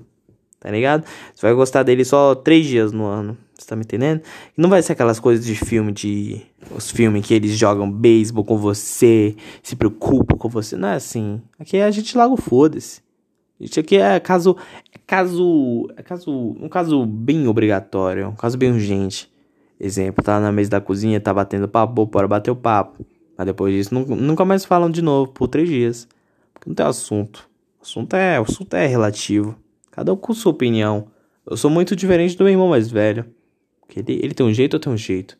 [0.59, 1.05] Tá ligado?
[1.33, 3.37] Você vai gostar dele só três dias no ano.
[3.53, 4.21] Você tá me entendendo?
[4.57, 6.41] Não vai ser aquelas coisas de filme de.
[6.75, 10.75] Os filmes que eles jogam beisebol com você, se preocupam com você.
[10.75, 11.41] Não é assim.
[11.59, 13.01] Aqui a gente logo foda-se.
[13.59, 14.55] Isso aqui é caso.
[14.91, 15.87] É caso.
[15.95, 16.31] É caso.
[16.31, 18.29] Um caso bem obrigatório.
[18.29, 19.31] Um caso bem urgente.
[19.79, 23.05] Exemplo, tá na mesa da cozinha, tá batendo papo, bora bater o papo.
[23.37, 26.07] Mas depois disso, nunca mais falam de novo por três dias.
[26.53, 27.49] Porque não tem assunto.
[27.79, 29.55] O assunto é, o assunto é relativo.
[29.91, 31.07] Cada um com sua opinião.
[31.45, 33.25] Eu sou muito diferente do meu irmão mais velho.
[33.81, 35.37] Porque ele, ele tem um jeito, eu tenho um jeito.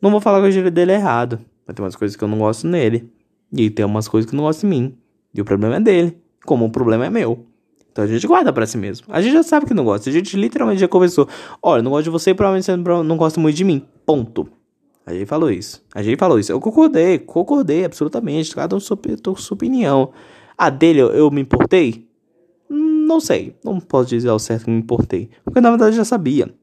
[0.00, 1.40] Não vou falar que o jeito dele é errado.
[1.66, 3.10] Mas tem umas coisas que eu não gosto nele.
[3.52, 4.98] E tem umas coisas que não gosto em mim.
[5.32, 6.18] E o problema é dele.
[6.44, 7.46] Como o problema é meu.
[7.90, 9.06] Então a gente guarda pra si mesmo.
[9.08, 10.10] A gente já sabe que não gosta.
[10.10, 11.28] A gente literalmente já conversou.
[11.62, 13.86] Olha, não gosto de você e provavelmente você não gosta muito de mim.
[14.04, 14.48] Ponto.
[15.06, 15.82] A gente falou isso.
[15.94, 16.50] A gente falou isso.
[16.50, 18.54] Eu concordei, concordei absolutamente.
[18.54, 20.12] Cada um com sua opinião.
[20.56, 22.08] A dele eu, eu me importei?
[22.68, 23.54] Não sei.
[23.62, 25.28] Não posso dizer ao certo que me importei.
[25.44, 26.54] Porque na verdade eu já sabia.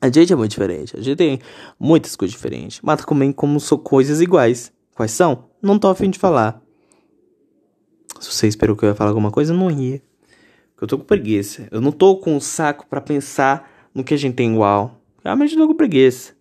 [0.00, 0.96] A gente é muito diferente.
[0.96, 1.40] A gente tem
[1.78, 2.80] muitas coisas diferentes.
[2.82, 4.72] Mas também como são coisas iguais.
[4.94, 5.44] Quais são?
[5.60, 6.62] Não tô afim de falar.
[8.18, 10.02] Se você esperou que eu ia falar alguma coisa, não ia.
[10.72, 11.68] Porque eu tô com preguiça.
[11.70, 15.00] Eu não tô com o saco para pensar no que a gente tem igual.
[15.22, 16.37] Realmente eu tô com preguiça.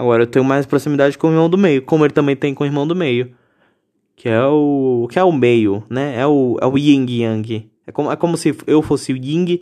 [0.00, 2.64] Agora eu tenho mais proximidade com o irmão do meio, como ele também tem com
[2.64, 3.32] o irmão do meio.
[4.16, 5.06] Que é o.
[5.10, 6.18] Que é o meio, né?
[6.18, 7.70] É o, é o yin yang.
[7.86, 9.60] É como, é como se eu fosse o yin,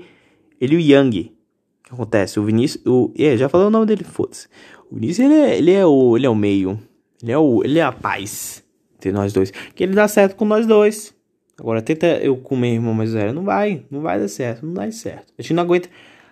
[0.60, 1.32] ele o yang.
[1.80, 2.38] O que acontece?
[2.38, 2.86] O Vinícius.
[2.86, 4.46] O, é, já falei o nome dele, foda-se.
[4.88, 6.78] O Vinícius, ele é, ele é, o, ele é o meio.
[7.20, 8.62] Ele é, o, ele é a paz
[8.94, 9.50] entre nós dois.
[9.50, 11.12] Que ele dá certo com nós dois.
[11.58, 13.32] Agora, tenta eu com meu irmão mais velho.
[13.32, 15.32] Não vai, não vai dar certo, não dá certo.
[15.36, 15.88] A gente não aguenta.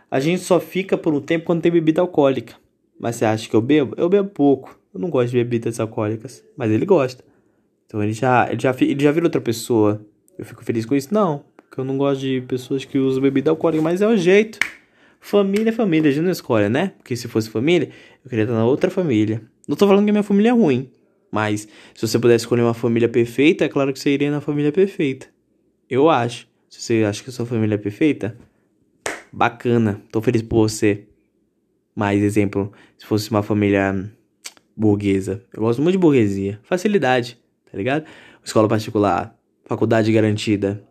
[0.09, 2.55] A gente só fica por um tempo quando tem bebida alcoólica.
[2.99, 3.95] Mas você acha que eu bebo?
[3.97, 4.79] Eu bebo pouco.
[4.93, 6.45] Eu não gosto de bebidas alcoólicas.
[6.57, 7.23] Mas ele gosta.
[7.87, 10.05] Então ele já, ele já, ele já vira outra pessoa.
[10.39, 11.13] Eu fico feliz com isso?
[11.13, 11.45] Não.
[11.57, 13.83] Porque eu não gosto de pessoas que usam bebida alcoólica.
[13.83, 14.59] Mas é o jeito.
[15.21, 16.11] Família é família.
[16.11, 16.93] A gente não escolhe, né?
[16.99, 17.91] Porque se fosse família,
[18.25, 19.43] eu queria estar na outra família.
[19.69, 20.91] Não tô falando que a minha família é ruim.
[21.31, 24.73] Mas se você pudesse escolher uma família perfeita, é claro que você iria na família
[24.73, 25.27] perfeita.
[25.91, 26.49] Eu acho.
[26.69, 28.37] Se você acha que sua família é perfeita,
[29.33, 30.01] bacana.
[30.11, 31.05] Tô feliz por você.
[31.97, 34.09] Mais exemplo, se fosse uma família
[34.77, 35.43] burguesa.
[35.53, 36.61] Eu gosto muito de burguesia.
[36.63, 37.41] Facilidade,
[37.71, 38.05] tá ligado?
[38.45, 39.35] Escola particular,
[39.65, 40.85] faculdade garantida.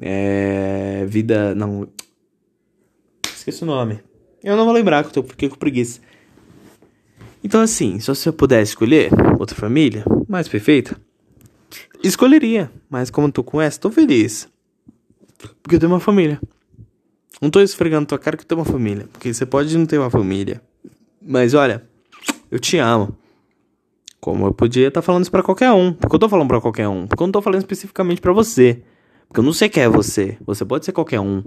[0.00, 1.04] É.
[1.06, 1.54] Vida.
[1.54, 1.88] Não.
[3.26, 4.00] Esqueci o nome.
[4.42, 6.00] Eu não vou lembrar que eu fiquei com preguiça.
[7.42, 10.96] Então, assim, se você pudesse escolher outra família mais perfeita,
[12.02, 12.70] escolheria.
[12.88, 14.48] Mas como eu tô com essa, tô feliz.
[15.62, 16.40] Porque eu tenho uma família.
[17.40, 19.08] Não tô esfregando tua cara que tenho uma família.
[19.12, 20.62] Porque você pode não ter uma família.
[21.20, 21.84] Mas olha,
[22.50, 23.16] eu te amo.
[24.20, 25.92] Como eu podia estar tá falando isso pra qualquer um.
[25.92, 27.06] Porque eu tô falando pra qualquer um.
[27.06, 28.82] Porque eu não tô falando especificamente pra você.
[29.28, 30.36] Porque eu não sei quem é você.
[30.46, 31.42] Você pode ser qualquer um.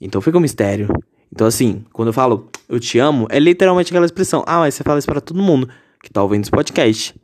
[0.00, 0.88] Então fica um mistério.
[1.32, 4.44] Então, assim, quando eu falo eu te amo, é literalmente aquela expressão.
[4.46, 5.68] Ah, mas você fala isso pra todo mundo
[6.02, 7.14] que tá ouvindo esse podcast.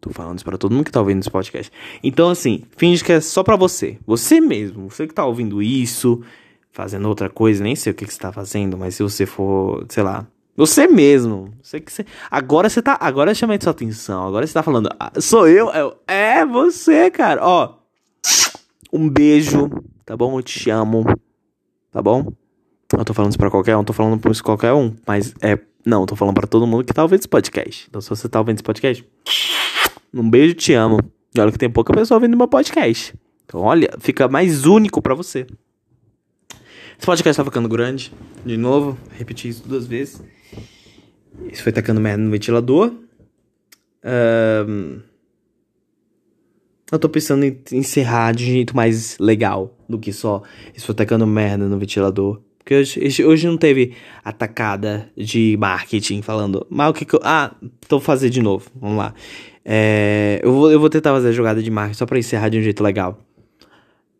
[0.00, 1.70] Tô falando isso pra todo mundo que tá ouvindo esse podcast.
[2.02, 3.98] Então, assim, finge que é só pra você.
[4.06, 4.88] Você mesmo.
[4.90, 6.22] Você que tá ouvindo isso
[6.72, 9.84] fazendo outra coisa, nem sei o que, que você tá fazendo, mas se você for,
[9.88, 11.54] sei lá, você mesmo.
[11.62, 12.04] Você que você...
[12.30, 12.98] Agora você tá.
[13.00, 14.26] Agora eu chamei sua atenção.
[14.26, 14.90] Agora você tá falando.
[15.00, 15.70] Ah, sou eu?
[16.06, 17.40] É você, cara.
[17.42, 17.76] Ó.
[18.92, 19.70] Um beijo.
[20.04, 20.38] Tá bom?
[20.38, 21.06] Eu te amo.
[21.90, 22.30] Tá bom?
[22.92, 24.94] Eu tô falando isso pra qualquer um, tô falando pra qualquer um.
[25.06, 25.58] Mas é.
[25.86, 27.86] Não, tô falando pra todo mundo que tá ouvindo esse podcast.
[27.88, 29.02] Então, se você tá ouvindo esse podcast,
[30.12, 30.98] um beijo, te amo.
[31.34, 33.14] E olha que tem pouca pessoa ouvindo meu podcast.
[33.46, 35.46] Então, olha, fica mais único pra você.
[37.00, 38.12] Esse podcast tá ficando grande.
[38.44, 40.22] De novo, repeti isso duas vezes.
[41.50, 42.92] Isso foi tacando merda no ventilador.
[44.68, 45.00] Um,
[46.92, 50.42] eu tô pensando em encerrar de um jeito mais legal do que só
[50.76, 52.42] isso foi tacando merda no ventilador.
[52.58, 57.20] Porque hoje, hoje não teve atacada de marketing falando, mas o que que eu.
[57.24, 57.56] Ah,
[57.88, 58.70] tô fazer de novo.
[58.78, 59.14] Vamos lá.
[59.64, 62.58] É, eu, vou, eu vou tentar fazer a jogada de marketing só pra encerrar de
[62.58, 63.18] um jeito legal.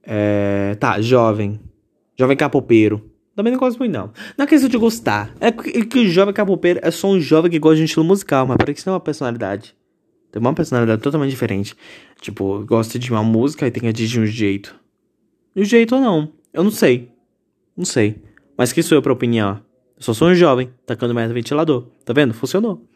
[0.02, 1.60] É, tá, jovem.
[2.20, 3.10] Jovem capopeiro.
[3.34, 4.12] Também não gosto muito, não.
[4.36, 5.34] Não é questão de gostar.
[5.40, 8.46] É que o jovem capopeiro é só um jovem que gosta de um estilo musical,
[8.46, 9.74] mas parece que tem uma personalidade.
[10.30, 11.74] Tem uma personalidade totalmente diferente.
[12.20, 14.78] Tipo, gosta de uma música e tem que agir de um jeito.
[15.56, 16.30] De um jeito ou não.
[16.52, 17.10] Eu não sei.
[17.74, 18.22] Não sei.
[18.54, 19.62] Mas que sou eu pra opinião?
[19.96, 21.86] Eu só sou um jovem, tacando mais no ventilador.
[22.04, 22.34] Tá vendo?
[22.34, 22.86] Funcionou.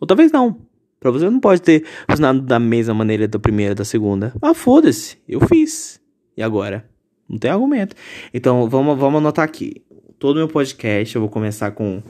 [0.00, 0.62] Ou talvez não.
[0.98, 4.34] Pra você não pode ter funcionado da mesma maneira da primeira da segunda.
[4.42, 5.16] Ah, foda-se.
[5.28, 6.00] Eu fiz.
[6.36, 6.92] E agora?
[7.34, 7.96] Não tem argumento.
[8.32, 9.82] Então, vamos, vamos anotar aqui.
[10.20, 12.00] Todo meu podcast eu vou começar com: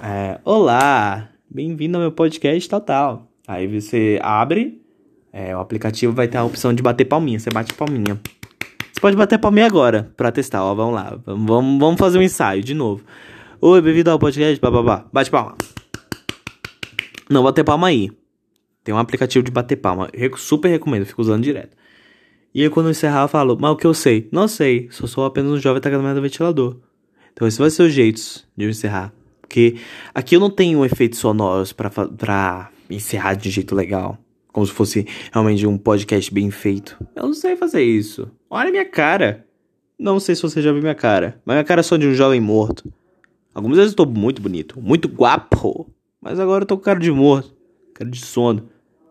[0.00, 3.28] é, Olá, bem-vindo ao meu podcast total.
[3.48, 4.80] Aí você abre,
[5.32, 7.40] é, o aplicativo vai ter a opção de bater palminha.
[7.40, 8.20] Você bate palminha.
[8.92, 10.72] Você pode bater palminha agora pra testar, ó.
[10.72, 11.18] Vamos lá.
[11.26, 13.02] Vamos, vamos fazer um ensaio de novo.
[13.60, 14.60] Oi, bem-vindo ao podcast.
[14.60, 15.04] Bababá.
[15.12, 15.56] Bate palma.
[17.28, 18.12] Não, bater palma aí.
[18.84, 20.08] Tem um aplicativo de bater palma.
[20.36, 21.79] Super recomendo, fico usando direto.
[22.54, 24.28] E aí quando eu encerrar eu falo, mas o que eu sei?
[24.32, 26.76] Não sei, só sou apenas um jovem tacando do ventilador.
[27.32, 28.20] Então esse vai ser o jeito
[28.56, 29.12] de eu encerrar.
[29.40, 29.76] Porque
[30.14, 34.18] aqui eu não tenho efeitos sonoros pra, pra encerrar de um jeito legal.
[34.52, 36.96] Como se fosse realmente um podcast bem feito.
[37.14, 38.30] Eu não sei fazer isso.
[38.48, 39.46] Olha minha cara.
[39.98, 41.40] Não sei se você já viu minha cara.
[41.44, 42.92] Mas minha cara é só de um jovem morto.
[43.54, 45.88] Algumas vezes eu tô muito bonito, muito guapo.
[46.20, 47.54] Mas agora eu tô com cara de morto.
[47.94, 48.68] Cara de sono.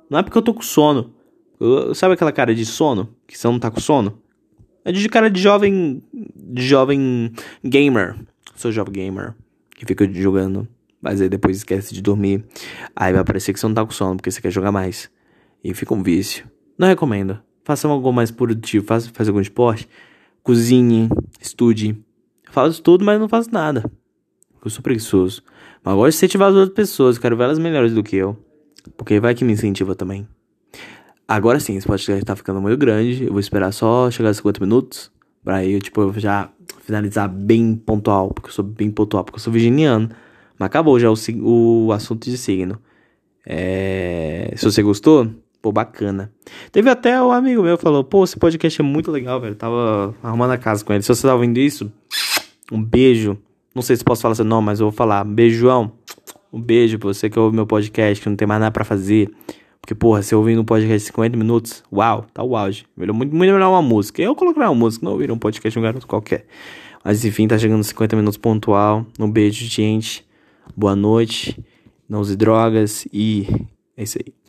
[0.09, 1.13] Não é porque eu tô com sono.
[1.93, 3.13] Sabe aquela cara de sono?
[3.27, 4.21] Que você não tá com sono?
[4.85, 6.01] É de cara de jovem.
[6.35, 7.31] De jovem
[7.63, 8.15] gamer.
[8.55, 9.35] Sou jovem gamer.
[9.75, 10.67] Que fica jogando.
[11.01, 12.45] Mas aí depois esquece de dormir.
[12.95, 15.09] Aí vai parecer que você não tá com sono, porque você quer jogar mais.
[15.63, 16.49] E fica um vício.
[16.77, 17.39] Não recomendo.
[17.63, 18.85] Faça algo mais produtivo.
[18.85, 19.87] Faça, faça algum esporte.
[20.41, 21.09] Cozinhe.
[21.41, 22.01] Estude.
[22.49, 23.83] faço tudo, mas não faço nada.
[24.63, 25.43] Eu sou preguiçoso.
[25.83, 27.17] Mas gosto de incentivar as outras pessoas.
[27.17, 28.37] Quero ver elas melhores do que eu.
[28.97, 30.27] Porque vai que me incentiva também.
[31.29, 33.25] Agora sim, esse podcast tá ficando muito grande.
[33.25, 35.11] Eu vou esperar só chegar a 50 minutos.
[35.43, 36.49] Pra aí eu, tipo, eu já
[36.81, 38.29] finalizar bem pontual.
[38.33, 40.09] Porque eu sou bem pontual, porque eu sou virginiano.
[40.57, 42.79] Mas acabou já o, o assunto de signo.
[43.45, 44.51] É...
[44.55, 45.29] Se você gostou,
[45.61, 46.33] pô, bacana.
[46.71, 49.53] Teve até um amigo meu que falou: pô, esse podcast é muito legal, velho.
[49.53, 51.03] tava arrumando a casa com ele.
[51.03, 51.93] Se você tá ouvindo isso,
[52.71, 53.37] um beijo.
[53.75, 55.23] Não sei se posso falar seu nome, mas eu vou falar.
[55.23, 55.91] Beijão.
[56.51, 59.29] Um beijo pra você que ouve meu podcast, que não tem mais nada pra fazer.
[59.89, 62.85] Porque, porra, você ouvindo um podcast de 50 minutos, uau, tá o auge.
[62.95, 64.21] Melhor, muito, muito melhor uma música.
[64.21, 66.45] Eu coloquei uma música, não ouvir um podcast de um garoto qualquer.
[67.03, 69.03] Mas enfim, tá chegando 50 minutos pontual.
[69.19, 70.23] Um beijo, gente.
[70.77, 71.57] Boa noite.
[72.07, 73.47] Não use drogas e
[73.97, 74.39] é isso aí.